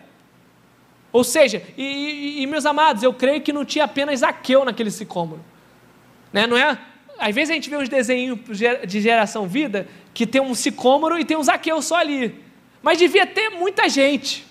Ou 1.18 1.24
seja, 1.24 1.64
e, 1.76 2.44
e, 2.44 2.46
meus 2.46 2.64
amados, 2.64 3.02
eu 3.02 3.12
creio 3.12 3.42
que 3.42 3.52
não 3.52 3.66
tinha 3.66 3.86
apenas 3.86 4.20
Zaqueu 4.20 4.64
naquele 4.64 4.92
sicômoro. 4.92 5.44
Né? 6.32 6.46
Não 6.46 6.56
é? 6.56 6.78
Às 7.18 7.34
vezes 7.34 7.50
a 7.50 7.54
gente 7.56 7.72
vê 7.72 7.76
uns 7.76 7.90
desenhos 7.90 8.38
de 8.88 9.02
geração 9.02 9.48
vida 9.48 9.88
que 10.14 10.28
tem 10.28 10.40
um 10.40 10.54
sicômoro 10.54 11.18
e 11.18 11.26
tem 11.26 11.36
um 11.36 11.42
Zaqueu 11.42 11.82
só 11.82 11.96
ali. 11.96 12.40
Mas 12.84 13.00
devia 13.00 13.26
ter 13.26 13.50
muita 13.50 13.90
gente. 13.90 14.46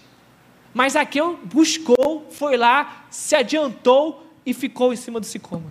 Mas 0.74 0.94
Zaqueu 0.94 1.38
buscou, 1.44 2.26
foi 2.33 2.57
lá, 2.57 3.07
se 3.11 3.37
adiantou 3.37 4.26
e 4.44 4.52
ficou 4.52 4.92
em 4.92 4.96
cima 4.96 5.20
do 5.20 5.26
sicômoro. 5.26 5.70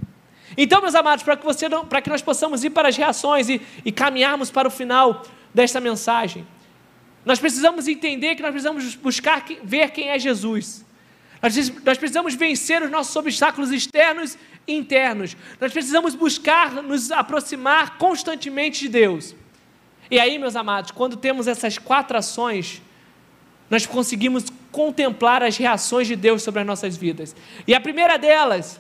Então, 0.58 0.82
meus 0.82 0.96
amados, 0.96 1.26
para 1.26 1.36
que, 1.36 1.44
você 1.44 1.68
para 1.90 2.02
que 2.02 2.10
nós 2.10 2.22
possamos 2.22 2.64
ir 2.64 2.70
para 2.70 2.88
as 2.88 2.96
reações 2.96 3.50
e, 3.50 3.62
e 3.84 3.92
caminharmos 3.92 4.50
para 4.50 4.70
o 4.70 4.72
final 4.72 5.26
desta 5.54 5.82
mensagem, 5.82 6.48
nós 7.26 7.38
precisamos 7.38 7.86
entender 7.86 8.36
que 8.36 8.42
nós 8.42 8.52
precisamos 8.52 8.96
buscar 8.96 9.44
ver 9.62 9.92
quem 9.92 10.08
é 10.08 10.18
Jesus. 10.18 10.85
Nós 11.84 11.98
precisamos 11.98 12.34
vencer 12.34 12.82
os 12.82 12.90
nossos 12.90 13.16
obstáculos 13.16 13.72
externos 13.72 14.38
e 14.66 14.74
internos. 14.74 15.36
Nós 15.60 15.72
precisamos 15.72 16.16
buscar 16.16 16.72
nos 16.82 17.12
aproximar 17.12 17.98
constantemente 17.98 18.82
de 18.82 18.90
Deus. 18.90 19.36
E 20.10 20.20
aí, 20.20 20.40
meus 20.40 20.56
amados, 20.56 20.92
quando 20.92 21.18
temos 21.18 21.48
essas 21.48 21.78
quatro 21.78 22.18
ações, 22.18 22.82
nós 23.70 23.86
conseguimos 23.86 24.46
contemplar 24.72 25.44
as 25.44 25.58
reações 25.58 26.08
de 26.08 26.16
Deus 26.16 26.44
sobre 26.44 26.62
as 26.62 26.68
nossas 26.68 26.96
vidas. 26.96 27.36
E 27.68 27.74
a 27.74 27.82
primeira 27.82 28.18
delas 28.18 28.80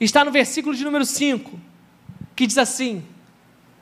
está 0.00 0.24
no 0.24 0.30
versículo 0.30 0.74
de 0.74 0.84
número 0.84 1.04
5, 1.04 1.58
que 2.34 2.46
diz 2.46 2.58
assim: 2.58 3.04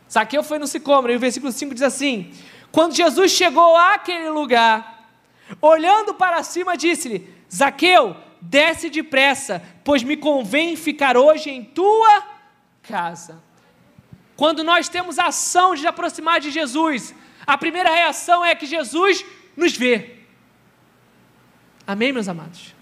Saqueu 0.08 0.42
foi 0.42 0.58
no 0.58 0.66
Sicômoro, 0.66 1.12
e 1.12 1.16
o 1.16 1.20
versículo 1.20 1.52
5 1.52 1.74
diz 1.74 1.82
assim: 1.82 2.32
quando 2.74 2.92
Jesus 2.92 3.30
chegou 3.30 3.76
àquele 3.76 4.30
lugar, 4.30 5.08
olhando 5.62 6.12
para 6.12 6.42
cima, 6.42 6.76
disse-lhe: 6.76 7.32
Zaqueu, 7.54 8.16
desce 8.40 8.90
depressa, 8.90 9.62
pois 9.84 10.02
me 10.02 10.16
convém 10.16 10.76
ficar 10.76 11.16
hoje 11.16 11.50
em 11.50 11.62
tua 11.62 12.26
casa. 12.82 13.40
Quando 14.36 14.64
nós 14.64 14.88
temos 14.88 15.18
a 15.18 15.26
ação 15.26 15.76
de 15.76 15.86
aproximar 15.86 16.40
de 16.40 16.50
Jesus, 16.50 17.14
a 17.46 17.56
primeira 17.56 17.90
reação 17.90 18.44
é 18.44 18.54
que 18.54 18.66
Jesus 18.66 19.24
nos 19.56 19.76
vê. 19.76 20.16
Amém, 21.86 22.12
meus 22.12 22.28
amados? 22.28 22.74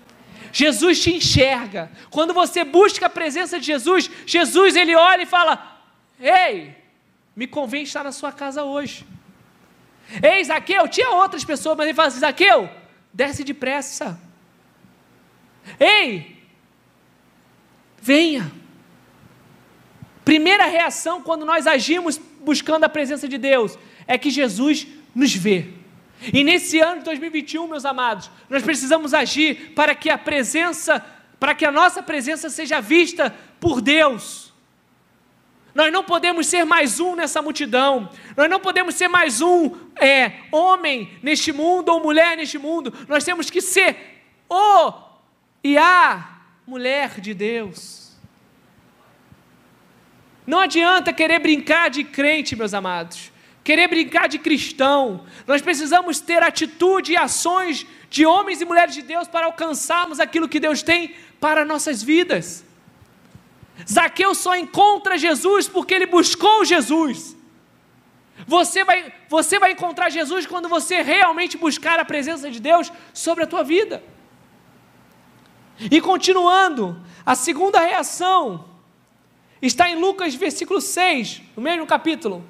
Jesus 0.52 1.02
te 1.02 1.14
enxerga. 1.14 1.90
Quando 2.10 2.32
você 2.32 2.64
busca 2.64 3.06
a 3.06 3.10
presença 3.10 3.58
de 3.58 3.66
Jesus, 3.66 4.10
Jesus 4.24 4.74
ele 4.74 4.94
olha 4.94 5.22
e 5.22 5.26
fala: 5.26 5.82
Ei, 6.18 6.76
me 7.36 7.46
convém 7.46 7.82
estar 7.82 8.04
na 8.04 8.12
sua 8.12 8.32
casa 8.32 8.62
hoje. 8.64 9.06
Ei, 10.22 10.42
Zaqueu, 10.44 10.88
tinha 10.88 11.10
outras 11.10 11.44
pessoas, 11.44 11.76
mas 11.76 11.86
ele 11.86 11.94
fala 11.94 12.08
assim: 12.08 12.20
Zaqueu, 12.20 12.70
desce 13.12 13.44
depressa. 13.44 14.18
Ei, 15.78 16.36
venha. 18.00 18.50
Primeira 20.24 20.66
reação 20.66 21.22
quando 21.22 21.44
nós 21.44 21.66
agimos 21.66 22.18
buscando 22.40 22.84
a 22.84 22.88
presença 22.88 23.28
de 23.28 23.38
Deus 23.38 23.78
é 24.06 24.16
que 24.16 24.30
Jesus 24.30 24.86
nos 25.14 25.34
vê. 25.34 25.68
E 26.32 26.44
nesse 26.44 26.78
ano 26.78 26.98
de 26.98 27.04
2021, 27.06 27.66
meus 27.66 27.84
amados, 27.84 28.30
nós 28.48 28.62
precisamos 28.62 29.12
agir 29.12 29.72
para 29.74 29.94
que 29.94 30.08
a 30.08 30.16
presença, 30.16 31.04
para 31.40 31.54
que 31.54 31.64
a 31.64 31.72
nossa 31.72 32.02
presença 32.02 32.48
seja 32.48 32.80
vista 32.80 33.34
por 33.58 33.80
Deus. 33.80 34.52
Nós 35.74 35.90
não 35.90 36.04
podemos 36.04 36.46
ser 36.46 36.64
mais 36.64 37.00
um 37.00 37.16
nessa 37.16 37.40
multidão. 37.40 38.10
Nós 38.36 38.48
não 38.48 38.60
podemos 38.60 38.94
ser 38.94 39.08
mais 39.08 39.40
um 39.40 39.74
é, 39.96 40.32
homem 40.52 41.10
neste 41.22 41.50
mundo 41.50 41.88
ou 41.88 42.02
mulher 42.02 42.36
neste 42.36 42.58
mundo. 42.58 42.92
Nós 43.08 43.24
temos 43.24 43.50
que 43.50 43.60
ser 43.60 43.96
o 44.48 45.11
e 45.62 45.78
a 45.78 46.40
mulher 46.66 47.20
de 47.20 47.34
Deus. 47.34 48.12
Não 50.46 50.58
adianta 50.58 51.12
querer 51.12 51.38
brincar 51.38 51.88
de 51.88 52.02
crente, 52.02 52.56
meus 52.56 52.74
amados. 52.74 53.30
Querer 53.62 53.86
brincar 53.86 54.28
de 54.28 54.38
cristão. 54.38 55.24
Nós 55.46 55.62
precisamos 55.62 56.18
ter 56.18 56.42
atitude 56.42 57.12
e 57.12 57.16
ações 57.16 57.86
de 58.10 58.26
homens 58.26 58.60
e 58.60 58.64
mulheres 58.64 58.94
de 58.94 59.02
Deus 59.02 59.28
para 59.28 59.46
alcançarmos 59.46 60.18
aquilo 60.18 60.48
que 60.48 60.58
Deus 60.58 60.82
tem 60.82 61.14
para 61.38 61.64
nossas 61.64 62.02
vidas. 62.02 62.64
Zaqueu 63.90 64.34
só 64.34 64.56
encontra 64.56 65.16
Jesus 65.16 65.68
porque 65.68 65.94
ele 65.94 66.06
buscou 66.06 66.64
Jesus. 66.64 67.36
Você 68.46 68.84
vai, 68.84 69.12
você 69.28 69.58
vai 69.58 69.72
encontrar 69.72 70.10
Jesus 70.10 70.46
quando 70.46 70.68
você 70.68 71.00
realmente 71.02 71.56
buscar 71.56 72.00
a 72.00 72.04
presença 72.04 72.50
de 72.50 72.60
Deus 72.60 72.92
sobre 73.14 73.44
a 73.44 73.46
tua 73.46 73.62
vida. 73.62 74.02
E 75.78 76.00
continuando, 76.00 77.00
a 77.24 77.34
segunda 77.34 77.80
reação 77.80 78.64
está 79.60 79.88
em 79.88 79.96
Lucas 79.96 80.34
versículo 80.34 80.80
6, 80.80 81.42
no 81.56 81.62
mesmo 81.62 81.86
capítulo. 81.86 82.44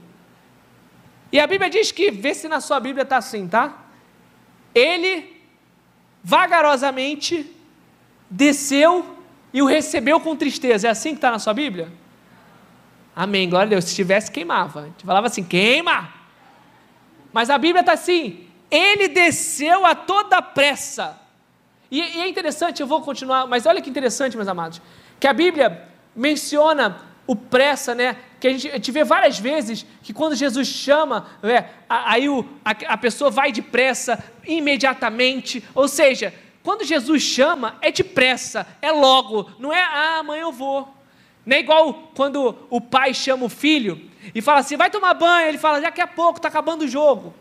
E 1.31 1.41
a 1.41 1.47
Bíblia 1.47 1.71
diz 1.71 1.91
que, 1.91 2.11
vê 2.11 2.35
se 2.35 2.49
na 2.49 2.61
sua 2.61 2.79
Bíblia 2.79 3.03
está 3.03 3.17
assim, 3.17 3.49
tá? 3.49 3.87
Ele 4.75 5.41
vagarosamente 6.23 7.51
desceu 8.29 9.19
e 9.53 9.61
o 9.63 9.67
recebeu 9.67 10.21
com 10.21 10.37
tristeza. 10.37 10.89
É 10.89 10.91
assim 10.91 11.11
que 11.11 11.17
está 11.17 11.31
na 11.31 11.39
sua 11.39 11.55
Bíblia? 11.55 11.93
Amém, 13.15 13.49
glória 13.49 13.67
a 13.67 13.71
Deus. 13.71 13.85
Se 13.85 13.95
tivesse, 13.95 14.31
queimava. 14.31 14.81
A 14.81 14.85
gente 14.85 15.05
falava 15.05 15.27
assim: 15.27 15.45
queima. 15.45 16.13
Mas 17.33 17.51
a 17.51 17.59
Bíblia 17.59 17.81
está 17.81 17.93
assim: 17.93 18.47
ele 18.71 19.09
desceu 19.09 19.85
a 19.85 19.95
toda 19.95 20.41
pressa. 20.41 21.21
E, 21.93 22.01
e, 22.01 22.23
é 22.23 22.27
interessante, 22.27 22.81
eu 22.81 22.87
vou 22.87 23.03
continuar, 23.03 23.47
mas 23.47 23.67
olha 23.67 23.83
que 23.83 23.91
interessante, 23.91 24.35
meus 24.35 24.49
amados, 24.49 24.81
que 25.21 25.27
a 25.27 25.33
Bíblia 25.35 25.87
menciona 26.17 27.03
o 27.27 27.37
pressa, 27.37 27.95
né? 27.95 28.17
Que 28.41 28.49
a 28.49 28.51
gente, 28.51 28.69
a 28.71 28.75
gente 28.77 28.91
vê 28.91 29.05
várias 29.05 29.39
vezes 29.39 29.85
que 30.03 30.15
quando 30.15 30.35
Jesus 30.35 30.67
chama, 30.69 31.27
é, 31.43 31.67
aí 31.87 32.31
o, 32.31 32.47
a, 32.65 32.71
a 32.95 32.97
pessoa 32.97 33.31
vai 33.31 33.53
depressa, 33.53 34.25
imediatamente, 34.47 35.63
ou 35.75 35.87
seja, 35.87 36.33
quando 36.63 36.83
Jesus 36.83 37.23
chama, 37.23 37.77
é 37.83 37.93
depressa, 37.93 38.67
é 38.81 38.91
logo, 38.91 39.51
não 39.59 39.71
é, 39.71 39.83
ah, 39.83 40.21
amanhã 40.21 40.45
eu 40.45 40.53
vou. 40.53 40.89
Não 41.45 41.55
é 41.55 41.61
igual 41.61 42.11
quando 42.15 42.57
o 42.71 42.81
pai 42.81 43.13
chama 43.13 43.45
o 43.45 43.51
filho 43.51 44.09
e 44.35 44.41
fala 44.41 44.61
assim, 44.61 44.79
vai 44.79 44.89
tomar 44.89 45.13
banho, 45.13 45.47
ele 45.47 45.59
fala, 45.59 45.79
daqui 45.79 46.01
a 46.01 46.07
pouco, 46.07 46.39
está 46.39 46.49
acabando 46.49 46.87
o 46.87 46.89
jogo. 46.89 47.35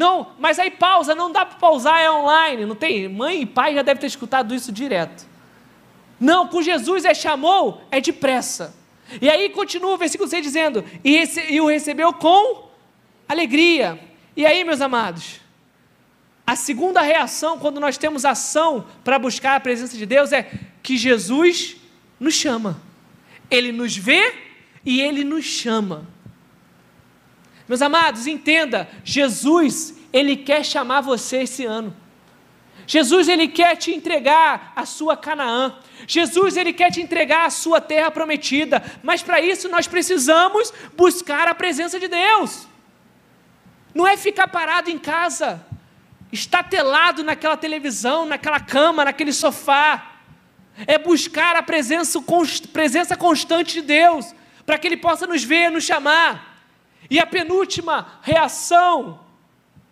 Não, 0.00 0.28
mas 0.38 0.58
aí 0.58 0.70
pausa, 0.70 1.14
não 1.14 1.30
dá 1.30 1.44
para 1.44 1.58
pausar, 1.58 2.00
é 2.00 2.10
online, 2.10 2.64
não 2.64 2.74
tem? 2.74 3.06
Mãe 3.06 3.42
e 3.42 3.44
pai 3.44 3.74
já 3.74 3.82
devem 3.82 4.00
ter 4.00 4.06
escutado 4.06 4.54
isso 4.54 4.72
direto. 4.72 5.26
Não, 6.18 6.48
com 6.48 6.62
Jesus 6.62 7.04
é 7.04 7.12
chamou, 7.12 7.82
é 7.90 8.00
depressa. 8.00 8.74
E 9.20 9.28
aí 9.28 9.50
continua 9.50 9.92
o 9.92 9.98
versículo 9.98 10.26
6 10.26 10.42
dizendo, 10.42 10.82
e, 11.04 11.22
e 11.50 11.60
o 11.60 11.66
recebeu 11.66 12.14
com 12.14 12.70
alegria. 13.28 14.00
E 14.34 14.46
aí, 14.46 14.64
meus 14.64 14.80
amados, 14.80 15.38
a 16.46 16.56
segunda 16.56 17.02
reação, 17.02 17.58
quando 17.58 17.78
nós 17.78 17.98
temos 17.98 18.24
ação 18.24 18.86
para 19.04 19.18
buscar 19.18 19.56
a 19.56 19.60
presença 19.60 19.98
de 19.98 20.06
Deus, 20.06 20.32
é 20.32 20.50
que 20.82 20.96
Jesus 20.96 21.76
nos 22.18 22.32
chama. 22.32 22.80
Ele 23.50 23.70
nos 23.70 23.94
vê 23.94 24.32
e 24.82 25.02
ele 25.02 25.24
nos 25.24 25.44
chama. 25.44 26.08
Meus 27.70 27.82
amados, 27.82 28.26
entenda, 28.26 28.88
Jesus, 29.04 29.94
ele 30.12 30.38
quer 30.38 30.64
chamar 30.64 31.02
você 31.02 31.42
esse 31.42 31.64
ano. 31.64 31.96
Jesus 32.84 33.28
ele 33.28 33.46
quer 33.46 33.76
te 33.76 33.92
entregar 33.92 34.72
a 34.74 34.84
sua 34.84 35.16
Canaã. 35.16 35.76
Jesus 36.04 36.56
ele 36.56 36.72
quer 36.72 36.90
te 36.90 37.00
entregar 37.00 37.46
a 37.46 37.50
sua 37.50 37.80
terra 37.80 38.10
prometida, 38.10 38.82
mas 39.04 39.22
para 39.22 39.40
isso 39.40 39.68
nós 39.68 39.86
precisamos 39.86 40.72
buscar 40.96 41.46
a 41.46 41.54
presença 41.54 42.00
de 42.00 42.08
Deus. 42.08 42.66
Não 43.94 44.04
é 44.04 44.16
ficar 44.16 44.48
parado 44.48 44.90
em 44.90 44.98
casa, 44.98 45.64
estatelado 46.32 47.22
naquela 47.22 47.56
televisão, 47.56 48.26
naquela 48.26 48.58
cama, 48.58 49.04
naquele 49.04 49.32
sofá. 49.32 50.16
É 50.88 50.98
buscar 50.98 51.54
a 51.54 51.62
presença, 51.62 52.18
presença 52.72 53.16
constante 53.16 53.74
de 53.74 53.82
Deus, 53.82 54.34
para 54.66 54.76
que 54.76 54.88
Ele 54.88 54.96
possa 54.96 55.24
nos 55.24 55.44
ver, 55.44 55.70
nos 55.70 55.84
chamar. 55.84 56.49
E 57.10 57.18
a 57.18 57.26
penúltima 57.26 58.20
reação, 58.22 59.18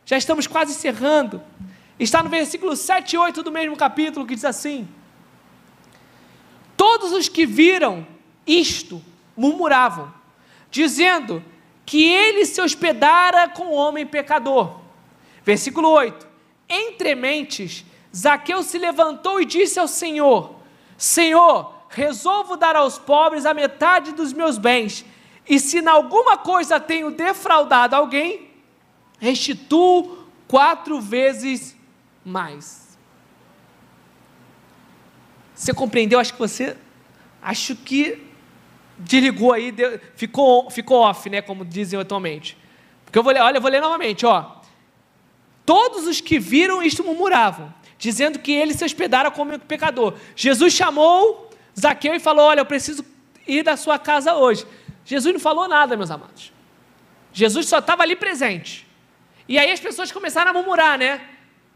já 0.06 0.16
estamos 0.16 0.46
quase 0.46 0.70
encerrando, 0.70 1.42
está 1.98 2.22
no 2.22 2.30
versículo 2.30 2.76
7 2.76 3.14
e 3.14 3.18
8 3.18 3.42
do 3.42 3.50
mesmo 3.50 3.76
capítulo, 3.76 4.24
que 4.24 4.36
diz 4.36 4.44
assim: 4.44 4.88
Todos 6.76 7.10
os 7.10 7.28
que 7.28 7.44
viram 7.44 8.06
isto 8.46 9.02
murmuravam, 9.36 10.14
dizendo 10.70 11.44
que 11.84 12.04
ele 12.04 12.46
se 12.46 12.60
hospedara 12.60 13.48
com 13.48 13.64
o 13.64 13.74
homem 13.74 14.06
pecador. 14.06 14.78
Versículo 15.44 15.88
8: 15.88 16.26
Entre 16.68 17.16
mentes, 17.16 17.84
Zaqueu 18.14 18.62
se 18.62 18.78
levantou 18.78 19.40
e 19.40 19.44
disse 19.44 19.80
ao 19.80 19.88
Senhor: 19.88 20.54
Senhor, 20.96 21.74
resolvo 21.88 22.56
dar 22.56 22.76
aos 22.76 22.98
pobres 22.98 23.44
a 23.44 23.52
metade 23.52 24.12
dos 24.12 24.32
meus 24.32 24.56
bens, 24.56 25.04
e 25.48 25.58
se 25.58 25.78
em 25.78 25.86
alguma 25.86 26.36
coisa 26.36 26.78
tenho 26.78 27.10
defraudado 27.10 27.96
alguém, 27.96 28.50
restituo 29.18 30.26
quatro 30.46 31.00
vezes 31.00 31.76
mais. 32.24 32.98
Você 35.54 35.72
compreendeu? 35.72 36.20
Acho 36.20 36.32
que 36.32 36.38
você. 36.38 36.76
Acho 37.40 37.74
que 37.74 38.22
desligou 38.98 39.52
aí, 39.52 39.72
deu, 39.72 39.98
ficou, 40.16 40.70
ficou 40.70 40.98
off, 40.98 41.30
né? 41.30 41.40
Como 41.40 41.64
dizem 41.64 41.98
atualmente. 41.98 42.56
Porque 43.04 43.18
eu 43.18 43.22
vou 43.22 43.32
ler, 43.32 43.40
olha, 43.40 43.56
eu 43.56 43.62
vou 43.62 43.70
ler 43.70 43.80
novamente, 43.80 44.26
ó. 44.26 44.58
Todos 45.64 46.06
os 46.06 46.20
que 46.20 46.38
viram 46.38 46.82
isto 46.82 47.04
murmuravam, 47.04 47.72
dizendo 47.98 48.38
que 48.38 48.52
ele 48.52 48.74
se 48.74 48.84
hospedara 48.84 49.30
como 49.30 49.58
pecador. 49.58 50.14
Jesus 50.36 50.72
chamou 50.72 51.50
Zaqueu 51.78 52.14
e 52.14 52.20
falou: 52.20 52.46
Olha, 52.46 52.60
eu 52.60 52.66
preciso 52.66 53.04
ir 53.46 53.62
da 53.62 53.76
sua 53.76 53.98
casa 53.98 54.34
hoje. 54.34 54.66
Jesus 55.08 55.32
não 55.32 55.40
falou 55.40 55.66
nada, 55.66 55.96
meus 55.96 56.10
amados. 56.10 56.52
Jesus 57.32 57.66
só 57.66 57.78
estava 57.78 58.02
ali 58.02 58.14
presente. 58.14 58.86
E 59.48 59.58
aí 59.58 59.72
as 59.72 59.80
pessoas 59.80 60.12
começaram 60.12 60.50
a 60.50 60.52
murmurar, 60.52 60.98
né? 60.98 61.18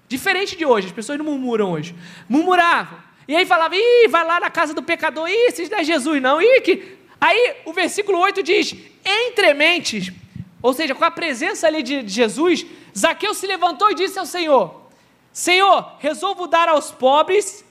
Diferente 0.06 0.54
de 0.54 0.66
hoje, 0.66 0.88
as 0.88 0.92
pessoas 0.92 1.16
não 1.16 1.24
murmuram 1.24 1.72
hoje. 1.72 1.94
Murmuravam. 2.28 2.98
E 3.26 3.34
aí 3.34 3.46
falava, 3.46 3.74
ih, 3.74 4.06
vai 4.08 4.22
lá 4.22 4.38
na 4.38 4.50
casa 4.50 4.74
do 4.74 4.82
pecador, 4.82 5.30
ih, 5.30 5.46
isso 5.48 5.70
não 5.70 5.78
é 5.78 5.82
Jesus, 5.82 6.20
não. 6.20 6.42
Ih, 6.42 6.60
que... 6.60 6.98
Aí 7.18 7.56
o 7.64 7.72
versículo 7.72 8.18
8 8.18 8.42
diz: 8.42 8.74
entre 9.02 9.54
mentes, 9.54 10.12
ou 10.60 10.74
seja, 10.74 10.94
com 10.94 11.04
a 11.04 11.10
presença 11.10 11.66
ali 11.66 11.82
de 11.82 12.06
Jesus, 12.06 12.66
Zaqueu 12.96 13.32
se 13.32 13.46
levantou 13.46 13.90
e 13.90 13.94
disse 13.94 14.18
ao 14.18 14.26
Senhor: 14.26 14.90
Senhor, 15.32 15.96
resolvo 16.00 16.46
dar 16.46 16.68
aos 16.68 16.90
pobres 16.90 17.64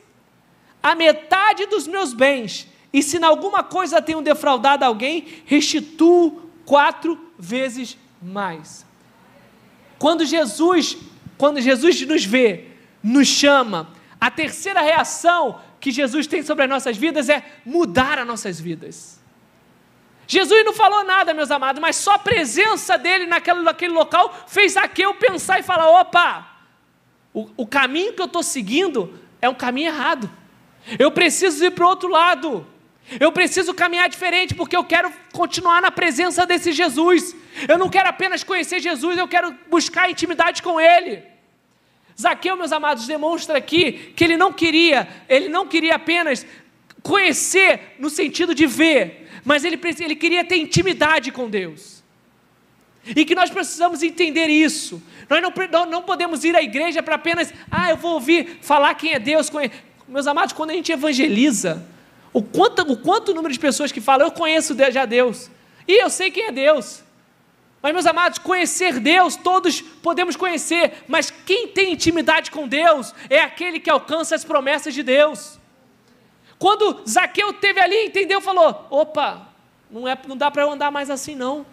a 0.81 0.95
metade 0.95 1.67
dos 1.67 1.85
meus 1.85 2.13
bens, 2.13 2.67
e 2.93 3.01
se 3.01 3.17
em 3.17 3.23
alguma 3.23 3.63
coisa 3.63 4.01
tenho 4.01 4.21
defraudado 4.21 4.83
alguém, 4.83 5.43
restituo 5.45 6.49
quatro 6.65 7.19
vezes 7.37 7.97
mais. 8.21 8.85
Quando 9.97 10.25
Jesus, 10.25 10.97
quando 11.37 11.61
Jesus 11.61 12.01
nos 12.01 12.25
vê, 12.25 12.67
nos 13.01 13.27
chama, 13.27 13.89
a 14.19 14.29
terceira 14.29 14.81
reação 14.81 15.59
que 15.79 15.91
Jesus 15.91 16.27
tem 16.27 16.43
sobre 16.43 16.63
as 16.63 16.69
nossas 16.69 16.97
vidas 16.97 17.29
é 17.29 17.43
mudar 17.65 18.19
as 18.19 18.27
nossas 18.27 18.59
vidas. 18.59 19.19
Jesus 20.27 20.63
não 20.63 20.73
falou 20.73 21.03
nada, 21.03 21.33
meus 21.33 21.51
amados, 21.51 21.81
mas 21.81 21.95
só 21.95 22.13
a 22.13 22.19
presença 22.19 22.97
dele 22.97 23.25
naquele, 23.25 23.61
naquele 23.61 23.93
local 23.93 24.33
fez 24.47 24.73
Zaqueu 24.73 25.13
pensar 25.15 25.59
e 25.59 25.63
falar: 25.63 25.89
opa, 25.89 26.47
o, 27.33 27.49
o 27.57 27.67
caminho 27.67 28.13
que 28.13 28.21
eu 28.21 28.27
estou 28.27 28.43
seguindo 28.43 29.19
é 29.41 29.49
um 29.49 29.55
caminho 29.55 29.87
errado. 29.87 30.29
Eu 30.97 31.11
preciso 31.11 31.65
ir 31.65 31.71
para 31.71 31.85
o 31.85 31.89
outro 31.89 32.09
lado. 32.09 32.65
Eu 33.19 33.31
preciso 33.31 33.73
caminhar 33.73 34.07
diferente 34.09 34.53
porque 34.55 34.75
eu 34.75 34.83
quero 34.83 35.11
continuar 35.33 35.81
na 35.81 35.91
presença 35.91 36.45
desse 36.45 36.71
Jesus. 36.71 37.35
Eu 37.67 37.77
não 37.77 37.89
quero 37.89 38.09
apenas 38.09 38.43
conhecer 38.43 38.79
Jesus, 38.79 39.17
eu 39.17 39.27
quero 39.27 39.53
buscar 39.69 40.09
intimidade 40.09 40.61
com 40.61 40.79
Ele. 40.79 41.23
Zaqueu, 42.19 42.55
meus 42.55 42.71
amados, 42.71 43.07
demonstra 43.07 43.57
aqui 43.57 44.13
que 44.15 44.23
ele 44.23 44.37
não 44.37 44.53
queria, 44.53 45.07
ele 45.27 45.49
não 45.49 45.67
queria 45.67 45.95
apenas 45.95 46.45
conhecer 47.01 47.95
no 47.97 48.09
sentido 48.09 48.53
de 48.53 48.67
ver, 48.67 49.27
mas 49.43 49.63
ele, 49.63 49.79
ele 49.99 50.15
queria 50.15 50.43
ter 50.43 50.57
intimidade 50.57 51.31
com 51.31 51.49
Deus. 51.49 52.03
E 53.15 53.25
que 53.25 53.33
nós 53.33 53.49
precisamos 53.49 54.03
entender 54.03 54.47
isso. 54.47 55.01
Nós 55.27 55.41
não, 55.41 55.85
não 55.87 56.03
podemos 56.03 56.43
ir 56.43 56.55
à 56.55 56.61
igreja 56.61 57.01
para 57.01 57.15
apenas, 57.15 57.51
ah, 57.71 57.89
eu 57.89 57.97
vou 57.97 58.13
ouvir 58.13 58.59
falar 58.61 58.93
quem 58.93 59.13
é 59.13 59.19
Deus. 59.19 59.49
Meus 60.07 60.27
amados, 60.27 60.53
quando 60.53 60.69
a 60.69 60.73
gente 60.73 60.91
evangeliza, 60.91 61.87
o 62.33 62.41
quanto, 62.41 62.81
o 62.91 62.97
quanto 62.97 63.33
número 63.33 63.53
de 63.53 63.59
pessoas 63.59 63.91
que 63.91 64.01
falam, 64.01 64.27
eu 64.27 64.31
conheço 64.31 64.75
já 64.91 65.05
Deus, 65.05 65.49
e 65.87 66.01
eu 66.01 66.09
sei 66.09 66.31
quem 66.31 66.45
é 66.45 66.51
Deus. 66.51 67.03
Mas, 67.81 67.93
meus 67.93 68.05
amados, 68.05 68.37
conhecer 68.37 68.99
Deus, 68.99 69.35
todos 69.35 69.81
podemos 69.81 70.35
conhecer, 70.35 71.03
mas 71.07 71.31
quem 71.31 71.67
tem 71.67 71.93
intimidade 71.93 72.51
com 72.51 72.67
Deus 72.67 73.13
é 73.29 73.39
aquele 73.39 73.79
que 73.79 73.89
alcança 73.89 74.35
as 74.35 74.45
promessas 74.45 74.93
de 74.93 75.01
Deus. 75.01 75.59
Quando 76.59 77.01
Zaqueu 77.09 77.53
teve 77.53 77.79
ali, 77.79 78.05
entendeu? 78.05 78.39
Falou: 78.39 78.85
opa, 78.91 79.47
não, 79.89 80.07
é, 80.07 80.15
não 80.27 80.37
dá 80.37 80.51
para 80.51 80.61
eu 80.61 80.69
andar 80.69 80.91
mais 80.91 81.09
assim, 81.09 81.33
não. 81.33 81.65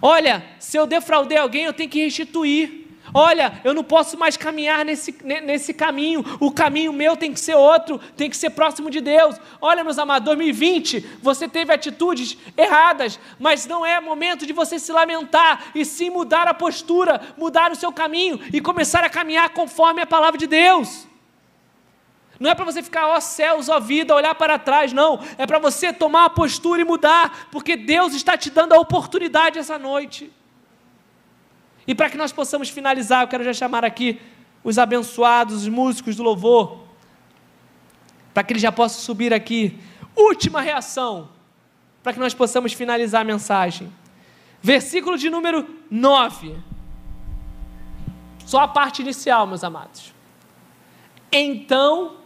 Olha, 0.00 0.44
se 0.60 0.76
eu 0.76 0.86
defraudei 0.86 1.36
alguém, 1.36 1.64
eu 1.64 1.72
tenho 1.72 1.90
que 1.90 2.04
restituir. 2.04 2.87
Olha, 3.12 3.60
eu 3.64 3.72
não 3.72 3.82
posso 3.82 4.18
mais 4.18 4.36
caminhar 4.36 4.84
nesse, 4.84 5.16
nesse 5.22 5.72
caminho, 5.72 6.24
o 6.40 6.50
caminho 6.50 6.92
meu 6.92 7.16
tem 7.16 7.32
que 7.32 7.40
ser 7.40 7.54
outro, 7.54 7.98
tem 8.16 8.28
que 8.28 8.36
ser 8.36 8.50
próximo 8.50 8.90
de 8.90 9.00
Deus. 9.00 9.36
Olha, 9.60 9.82
meus 9.84 9.98
amados, 9.98 10.26
2020, 10.26 11.00
você 11.22 11.48
teve 11.48 11.72
atitudes 11.72 12.36
erradas, 12.56 13.18
mas 13.38 13.66
não 13.66 13.84
é 13.84 14.00
momento 14.00 14.46
de 14.46 14.52
você 14.52 14.78
se 14.78 14.92
lamentar, 14.92 15.70
e 15.74 15.84
sim 15.84 16.10
mudar 16.10 16.46
a 16.46 16.54
postura, 16.54 17.20
mudar 17.36 17.72
o 17.72 17.76
seu 17.76 17.92
caminho 17.92 18.40
e 18.52 18.60
começar 18.60 19.02
a 19.04 19.10
caminhar 19.10 19.50
conforme 19.50 20.02
a 20.02 20.06
palavra 20.06 20.38
de 20.38 20.46
Deus. 20.46 21.06
Não 22.38 22.50
é 22.50 22.54
para 22.54 22.64
você 22.64 22.82
ficar, 22.82 23.08
ó 23.08 23.18
céus, 23.20 23.68
ó 23.68 23.80
vida, 23.80 24.14
olhar 24.14 24.34
para 24.34 24.58
trás, 24.58 24.92
não. 24.92 25.20
É 25.36 25.46
para 25.46 25.58
você 25.58 25.92
tomar 25.92 26.26
a 26.26 26.30
postura 26.30 26.80
e 26.80 26.84
mudar, 26.84 27.48
porque 27.50 27.76
Deus 27.76 28.14
está 28.14 28.36
te 28.36 28.48
dando 28.48 28.74
a 28.74 28.78
oportunidade 28.78 29.58
essa 29.58 29.78
noite. 29.78 30.30
E 31.88 31.94
para 31.94 32.10
que 32.10 32.18
nós 32.18 32.30
possamos 32.30 32.68
finalizar, 32.68 33.22
eu 33.22 33.28
quero 33.28 33.42
já 33.42 33.54
chamar 33.54 33.82
aqui 33.82 34.20
os 34.62 34.78
abençoados, 34.78 35.62
os 35.62 35.68
músicos 35.68 36.16
do 36.16 36.22
louvor, 36.22 36.84
para 38.34 38.42
que 38.42 38.52
eles 38.52 38.62
já 38.62 38.70
possam 38.70 39.00
subir 39.00 39.32
aqui. 39.32 39.80
Última 40.14 40.60
reação, 40.60 41.30
para 42.02 42.12
que 42.12 42.18
nós 42.18 42.34
possamos 42.34 42.74
finalizar 42.74 43.22
a 43.22 43.24
mensagem. 43.24 43.90
Versículo 44.60 45.16
de 45.16 45.30
número 45.30 45.66
9. 45.90 46.56
Só 48.44 48.60
a 48.60 48.68
parte 48.68 49.00
inicial, 49.00 49.46
meus 49.46 49.64
amados. 49.64 50.12
Então 51.32 52.18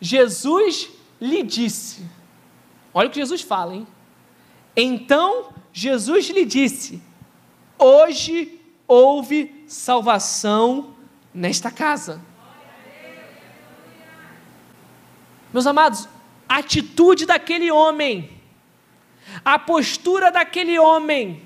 Jesus 0.00 0.88
lhe 1.20 1.42
disse: 1.42 2.08
Olha 2.94 3.08
o 3.08 3.10
que 3.10 3.20
Jesus 3.20 3.42
fala, 3.42 3.74
hein? 3.74 3.86
Então 4.74 5.50
Jesus 5.74 6.30
lhe 6.30 6.46
disse: 6.46 7.02
Hoje 7.78 8.59
houve 8.90 9.64
salvação 9.68 10.96
nesta 11.32 11.70
casa. 11.70 12.20
Meus 15.52 15.64
amados, 15.64 16.08
a 16.48 16.56
atitude 16.56 17.24
daquele 17.24 17.70
homem, 17.70 18.28
a 19.44 19.60
postura 19.60 20.32
daquele 20.32 20.76
homem, 20.76 21.40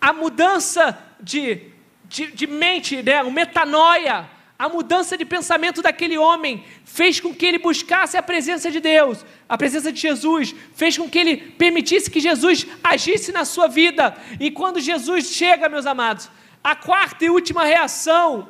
a 0.00 0.14
mudança 0.14 0.98
de, 1.20 1.66
de, 2.06 2.28
de 2.28 2.46
mente, 2.46 3.02
né, 3.02 3.22
o 3.24 3.30
metanoia, 3.30 4.26
a 4.58 4.66
mudança 4.66 5.18
de 5.18 5.26
pensamento 5.26 5.82
daquele 5.82 6.16
homem 6.16 6.64
fez 6.86 7.20
com 7.20 7.34
que 7.34 7.44
ele 7.44 7.58
buscasse 7.58 8.16
a 8.16 8.22
presença 8.22 8.70
de 8.70 8.80
Deus, 8.80 9.22
a 9.46 9.58
presença 9.58 9.92
de 9.92 10.00
Jesus, 10.00 10.54
fez 10.74 10.96
com 10.96 11.10
que 11.10 11.18
ele 11.18 11.36
permitisse 11.36 12.10
que 12.10 12.20
Jesus 12.20 12.66
agisse 12.82 13.32
na 13.32 13.44
sua 13.44 13.68
vida. 13.68 14.16
E 14.38 14.50
quando 14.50 14.80
Jesus 14.80 15.26
chega, 15.26 15.68
meus 15.68 15.84
amados, 15.84 16.30
a 16.62 16.76
quarta 16.76 17.24
e 17.24 17.30
última 17.30 17.64
reação 17.64 18.48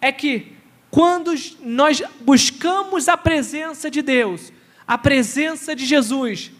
é 0.00 0.12
que 0.12 0.56
quando 0.90 1.32
nós 1.60 2.02
buscamos 2.20 3.08
a 3.08 3.16
presença 3.16 3.90
de 3.90 4.02
Deus, 4.02 4.52
a 4.86 4.98
presença 4.98 5.74
de 5.74 5.86
Jesus, 5.86 6.50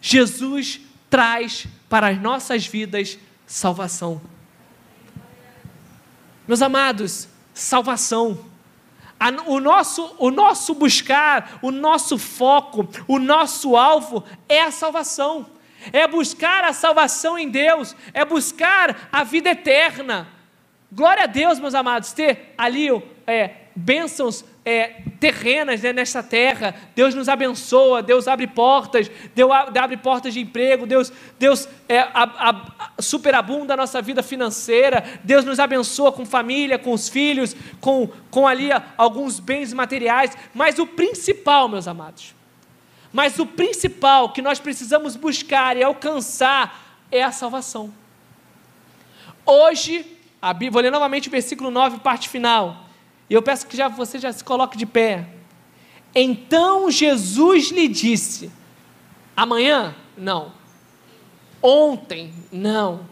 Jesus 0.00 0.80
traz 1.08 1.66
para 1.88 2.08
as 2.08 2.20
nossas 2.20 2.66
vidas 2.66 3.18
salvação. 3.46 4.20
Meus 6.46 6.62
amados, 6.62 7.28
salvação. 7.54 8.46
O 9.46 9.58
nosso, 9.58 10.14
o 10.18 10.30
nosso 10.30 10.74
buscar, 10.74 11.58
o 11.60 11.70
nosso 11.70 12.18
foco, 12.18 12.88
o 13.06 13.18
nosso 13.18 13.76
alvo 13.76 14.24
é 14.48 14.62
a 14.62 14.70
salvação. 14.70 15.46
É 15.92 16.06
buscar 16.06 16.64
a 16.64 16.72
salvação 16.72 17.38
em 17.38 17.48
Deus, 17.48 17.96
é 18.12 18.24
buscar 18.24 19.08
a 19.10 19.24
vida 19.24 19.50
eterna. 19.50 20.37
Glória 20.90 21.24
a 21.24 21.26
Deus, 21.26 21.58
meus 21.58 21.74
amados, 21.74 22.12
ter 22.12 22.54
ali 22.56 22.88
é, 23.26 23.50
bênçãos 23.76 24.42
é, 24.64 25.02
terrenas 25.20 25.82
né, 25.82 25.92
nesta 25.92 26.22
terra. 26.22 26.74
Deus 26.96 27.14
nos 27.14 27.28
abençoa, 27.28 28.02
Deus 28.02 28.26
abre 28.26 28.46
portas, 28.46 29.10
Deus 29.34 29.50
abre 29.52 29.98
portas 29.98 30.32
de 30.32 30.40
emprego, 30.40 30.86
Deus, 30.86 31.12
Deus 31.38 31.68
é, 31.88 32.00
a, 32.00 32.10
a, 32.14 33.02
superabunda 33.02 33.74
a 33.74 33.76
nossa 33.76 34.00
vida 34.00 34.22
financeira, 34.22 35.04
Deus 35.22 35.44
nos 35.44 35.58
abençoa 35.60 36.10
com 36.10 36.24
família, 36.24 36.78
com 36.78 36.92
os 36.92 37.08
filhos, 37.08 37.54
com, 37.80 38.08
com 38.30 38.48
ali 38.48 38.70
alguns 38.96 39.38
bens 39.40 39.74
materiais. 39.74 40.36
Mas 40.54 40.78
o 40.78 40.86
principal, 40.86 41.68
meus 41.68 41.86
amados, 41.86 42.34
mas 43.12 43.38
o 43.38 43.46
principal 43.46 44.32
que 44.32 44.42
nós 44.42 44.58
precisamos 44.58 45.16
buscar 45.16 45.76
e 45.76 45.82
alcançar 45.82 46.98
é 47.10 47.22
a 47.22 47.32
salvação. 47.32 47.92
Hoje, 49.46 50.17
vou 50.70 50.82
ler 50.82 50.90
novamente 50.90 51.28
o 51.28 51.30
versículo 51.30 51.70
9, 51.70 51.98
parte 52.00 52.28
final. 52.28 52.84
E 53.28 53.34
eu 53.34 53.42
peço 53.42 53.66
que 53.66 53.76
já, 53.76 53.88
você 53.88 54.18
já 54.18 54.32
se 54.32 54.42
coloque 54.42 54.76
de 54.76 54.86
pé. 54.86 55.26
Então 56.14 56.90
Jesus 56.90 57.70
lhe 57.70 57.88
disse: 57.88 58.50
amanhã? 59.36 59.94
Não. 60.16 60.52
Ontem? 61.62 62.32
Não. 62.50 63.06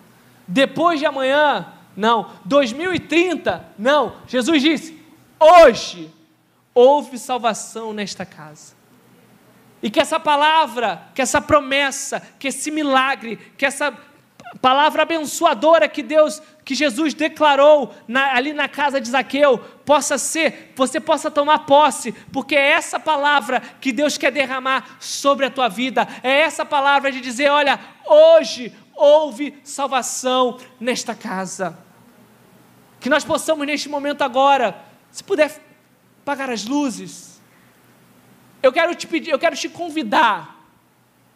Depois 0.47 0.99
de 0.99 1.07
amanhã? 1.07 1.73
Não. 1.97 2.31
2030? 2.45 3.73
Não. 3.79 4.17
Jesus 4.27 4.63
disse: 4.63 5.03
hoje 5.39 6.11
houve 6.75 7.19
salvação 7.19 7.93
nesta 7.93 8.25
casa. 8.25 8.75
E 9.83 9.91
que 9.91 10.01
essa 10.01 10.19
palavra, 10.19 11.09
que 11.15 11.23
essa 11.23 11.41
promessa, 11.41 12.21
que 12.39 12.49
esse 12.49 12.71
milagre, 12.71 13.37
que 13.57 13.67
essa 13.67 13.97
palavra 14.61 15.03
abençoadora 15.03 15.89
que 15.89 16.03
Deus, 16.03 16.43
que 16.65 16.75
Jesus 16.75 17.15
declarou 17.15 17.95
na, 18.07 18.35
ali 18.35 18.53
na 18.53 18.69
casa 18.69 19.01
de 19.01 19.09
Zaqueu, 19.09 19.59
possa 19.85 20.19
ser, 20.19 20.73
você 20.77 21.01
possa 21.01 21.31
tomar 21.31 21.61
posse, 21.61 22.13
porque 22.33 22.57
é 22.57 22.71
essa 22.71 22.99
palavra 22.99 23.61
que 23.81 23.93
Deus 23.93 24.17
quer 24.17 24.33
derramar 24.33 24.97
sobre 25.01 25.47
a 25.47 25.51
tua 25.51 25.69
vida, 25.69 26.07
é 26.23 26.41
essa 26.41 26.65
palavra 26.65 27.13
de 27.13 27.21
dizer: 27.21 27.51
olha, 27.51 27.79
hoje 28.05 28.73
houve 28.95 29.59
salvação 29.63 30.59
nesta 30.81 31.15
casa. 31.15 31.79
Que 32.99 33.11
nós 33.11 33.25
possamos 33.25 33.67
neste 33.67 33.89
momento 33.89 34.23
agora, 34.23 34.83
se 35.11 35.23
puder 35.23 35.61
apagar 36.23 36.51
as 36.51 36.65
luzes, 36.65 37.41
eu 38.63 38.73
quero 38.73 38.95
te 38.95 39.07
pedir, 39.07 39.31
eu 39.31 39.39
quero 39.39 39.55
te 39.55 39.69
convidar 39.69 40.57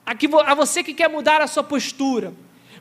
a, 0.05 0.15
que, 0.15 0.29
a 0.47 0.55
você 0.55 0.83
que 0.83 0.95
quer 0.95 1.09
mudar 1.09 1.41
a 1.41 1.47
sua 1.47 1.63
postura, 1.63 2.33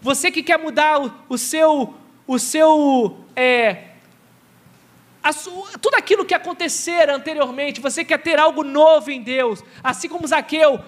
você 0.02 0.32
que 0.32 0.43
quer 0.43 0.58
mudar 0.58 1.02
o, 1.02 1.12
o 1.30 1.38
seu, 1.38 1.93
o 2.26 2.39
seu, 2.39 3.18
é, 3.36 3.89
sua, 5.34 5.78
tudo 5.80 5.95
aquilo 5.95 6.26
que 6.26 6.34
acontecer 6.34 7.10
anteriormente, 7.10 7.82
você 7.82 8.06
quer 8.06 8.20
ter 8.20 8.39
algo 8.39 8.64
novo 8.64 9.12
em 9.12 9.22
Deus, 9.22 9.64
assim 9.84 10.08
como 10.08 10.28
Zaqueu 10.28 10.80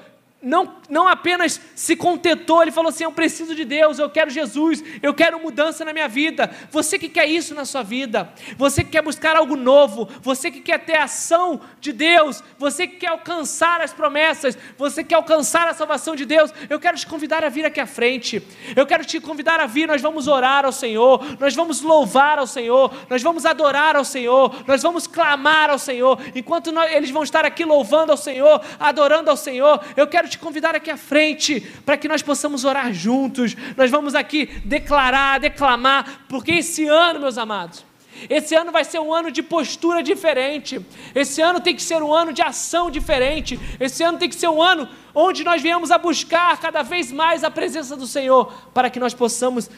não, 0.41 0.77
não 0.89 1.07
apenas 1.07 1.61
se 1.75 1.95
contentou, 1.95 2.63
ele 2.63 2.71
falou 2.71 2.89
assim: 2.89 3.03
Eu 3.03 3.11
preciso 3.11 3.53
de 3.53 3.63
Deus, 3.63 3.99
eu 3.99 4.09
quero 4.09 4.31
Jesus, 4.31 4.83
eu 5.01 5.13
quero 5.13 5.39
mudança 5.39 5.85
na 5.85 5.93
minha 5.93 6.07
vida. 6.07 6.49
Você 6.71 6.97
que 6.97 7.07
quer 7.07 7.27
isso 7.27 7.53
na 7.53 7.63
sua 7.63 7.83
vida, 7.83 8.33
você 8.57 8.83
que 8.83 8.89
quer 8.89 9.03
buscar 9.03 9.35
algo 9.35 9.55
novo, 9.55 10.09
você 10.21 10.49
que 10.49 10.59
quer 10.59 10.79
ter 10.79 10.97
ação 10.97 11.61
de 11.79 11.93
Deus, 11.93 12.43
você 12.57 12.87
que 12.87 12.97
quer 12.97 13.09
alcançar 13.09 13.81
as 13.81 13.93
promessas, 13.93 14.57
você 14.77 15.03
que 15.03 15.09
quer 15.09 15.15
alcançar 15.15 15.67
a 15.67 15.75
salvação 15.75 16.15
de 16.15 16.25
Deus, 16.25 16.51
eu 16.69 16.79
quero 16.79 16.97
te 16.97 17.05
convidar 17.05 17.43
a 17.43 17.49
vir 17.49 17.63
aqui 17.63 17.79
à 17.79 17.85
frente, 17.85 18.41
eu 18.75 18.87
quero 18.87 19.05
te 19.05 19.19
convidar 19.19 19.59
a 19.59 19.67
vir. 19.67 19.87
Nós 19.87 20.01
vamos 20.01 20.27
orar 20.27 20.65
ao 20.65 20.71
Senhor, 20.71 21.23
nós 21.39 21.53
vamos 21.53 21.81
louvar 21.81 22.39
ao 22.39 22.47
Senhor, 22.47 22.91
nós 23.07 23.21
vamos 23.21 23.45
adorar 23.45 23.95
ao 23.95 24.03
Senhor, 24.03 24.63
nós 24.65 24.81
vamos 24.81 25.05
clamar 25.05 25.69
ao 25.69 25.77
Senhor, 25.77 26.19
enquanto 26.33 26.71
nós, 26.71 26.91
eles 26.91 27.11
vão 27.11 27.21
estar 27.21 27.45
aqui 27.45 27.63
louvando 27.63 28.11
ao 28.11 28.17
Senhor, 28.17 28.59
adorando 28.79 29.29
ao 29.29 29.37
Senhor, 29.37 29.79
eu 29.95 30.07
quero 30.07 30.30
te 30.31 30.39
convidar 30.39 30.75
aqui 30.75 30.89
à 30.89 30.97
frente 30.97 31.59
para 31.85 31.97
que 31.97 32.07
nós 32.07 32.21
possamos 32.21 32.65
orar 32.65 32.93
juntos. 32.93 33.55
Nós 33.77 33.91
vamos 33.91 34.15
aqui 34.15 34.47
declarar, 34.65 35.39
declamar, 35.39 36.25
porque 36.27 36.53
esse 36.53 36.87
ano, 36.87 37.19
meus 37.19 37.37
amados, 37.37 37.85
esse 38.29 38.55
ano 38.55 38.71
vai 38.71 38.83
ser 38.83 38.99
um 38.99 39.13
ano 39.13 39.31
de 39.31 39.41
postura 39.41 40.01
diferente. 40.03 40.83
Esse 41.13 41.41
ano 41.41 41.59
tem 41.59 41.75
que 41.75 41.81
ser 41.81 42.01
um 42.01 42.13
ano 42.13 42.31
de 42.33 42.41
ação 42.41 42.91
diferente. 42.91 43.59
Esse 43.79 44.03
ano 44.03 44.17
tem 44.17 44.29
que 44.29 44.35
ser 44.35 44.47
um 44.49 44.61
ano 44.61 44.87
onde 45.13 45.43
nós 45.43 45.61
viemos 45.61 45.91
a 45.91 45.97
buscar 45.97 46.59
cada 46.59 46.81
vez 46.83 47.11
mais 47.11 47.43
a 47.43 47.51
presença 47.51 47.95
do 47.95 48.07
Senhor, 48.07 48.51
para 48.73 48.89
que 48.89 48.99
nós 48.99 49.13
possamos 49.13 49.69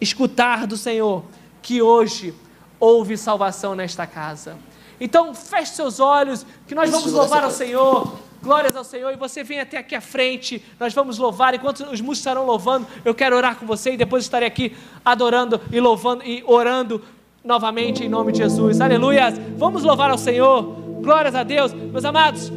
escutar 0.00 0.66
do 0.66 0.76
Senhor 0.76 1.24
que 1.60 1.80
hoje 1.80 2.34
houve 2.80 3.16
salvação 3.16 3.74
nesta 3.74 4.06
casa. 4.06 4.56
Então, 5.00 5.34
feche 5.34 5.74
seus 5.74 6.00
olhos, 6.00 6.46
que 6.66 6.74
nós 6.74 6.90
vamos 6.90 7.12
louvar 7.12 7.44
ao 7.44 7.50
Senhor. 7.50 8.16
Glórias 8.42 8.74
ao 8.74 8.82
Senhor. 8.82 9.12
E 9.12 9.16
você 9.16 9.44
vem 9.44 9.60
até 9.60 9.78
aqui 9.78 9.94
à 9.94 10.00
frente. 10.00 10.62
Nós 10.78 10.92
vamos 10.92 11.16
louvar. 11.16 11.54
Enquanto 11.54 11.80
os 11.80 12.00
músicos 12.00 12.18
estarão 12.18 12.44
louvando, 12.44 12.86
eu 13.04 13.14
quero 13.14 13.36
orar 13.36 13.56
com 13.56 13.64
você 13.64 13.92
e 13.92 13.96
depois 13.96 14.24
estarei 14.24 14.48
aqui 14.48 14.76
adorando 15.04 15.60
e 15.70 15.78
louvando 15.78 16.24
e 16.24 16.42
orando 16.46 17.02
novamente 17.44 18.04
em 18.04 18.08
nome 18.08 18.32
de 18.32 18.38
Jesus. 18.38 18.80
Aleluias. 18.80 19.38
Vamos 19.56 19.84
louvar 19.84 20.10
ao 20.10 20.18
Senhor. 20.18 20.62
Glórias 21.00 21.34
a 21.34 21.42
Deus. 21.42 21.72
Meus 21.72 22.04
amados, 22.04 22.52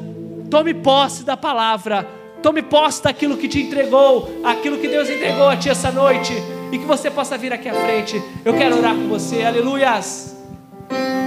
tome 0.49 0.73
posse 0.73 1.23
da 1.23 1.37
palavra. 1.37 2.07
Tome 2.41 2.61
posse 2.61 3.01
daquilo 3.01 3.37
que 3.37 3.47
te 3.47 3.61
entregou, 3.61 4.29
aquilo 4.43 4.77
que 4.77 4.87
Deus 4.87 5.09
entregou 5.09 5.49
a 5.49 5.57
ti 5.57 5.69
essa 5.69 5.91
noite. 5.91 6.33
E 6.71 6.77
que 6.77 6.85
você 6.85 7.09
possa 7.09 7.37
vir 7.37 7.53
aqui 7.53 7.69
à 7.69 7.73
frente. 7.73 8.21
Eu 8.43 8.53
quero 8.55 8.77
orar 8.77 8.95
com 8.95 9.07
você. 9.07 9.43
Aleluias. 9.43 10.35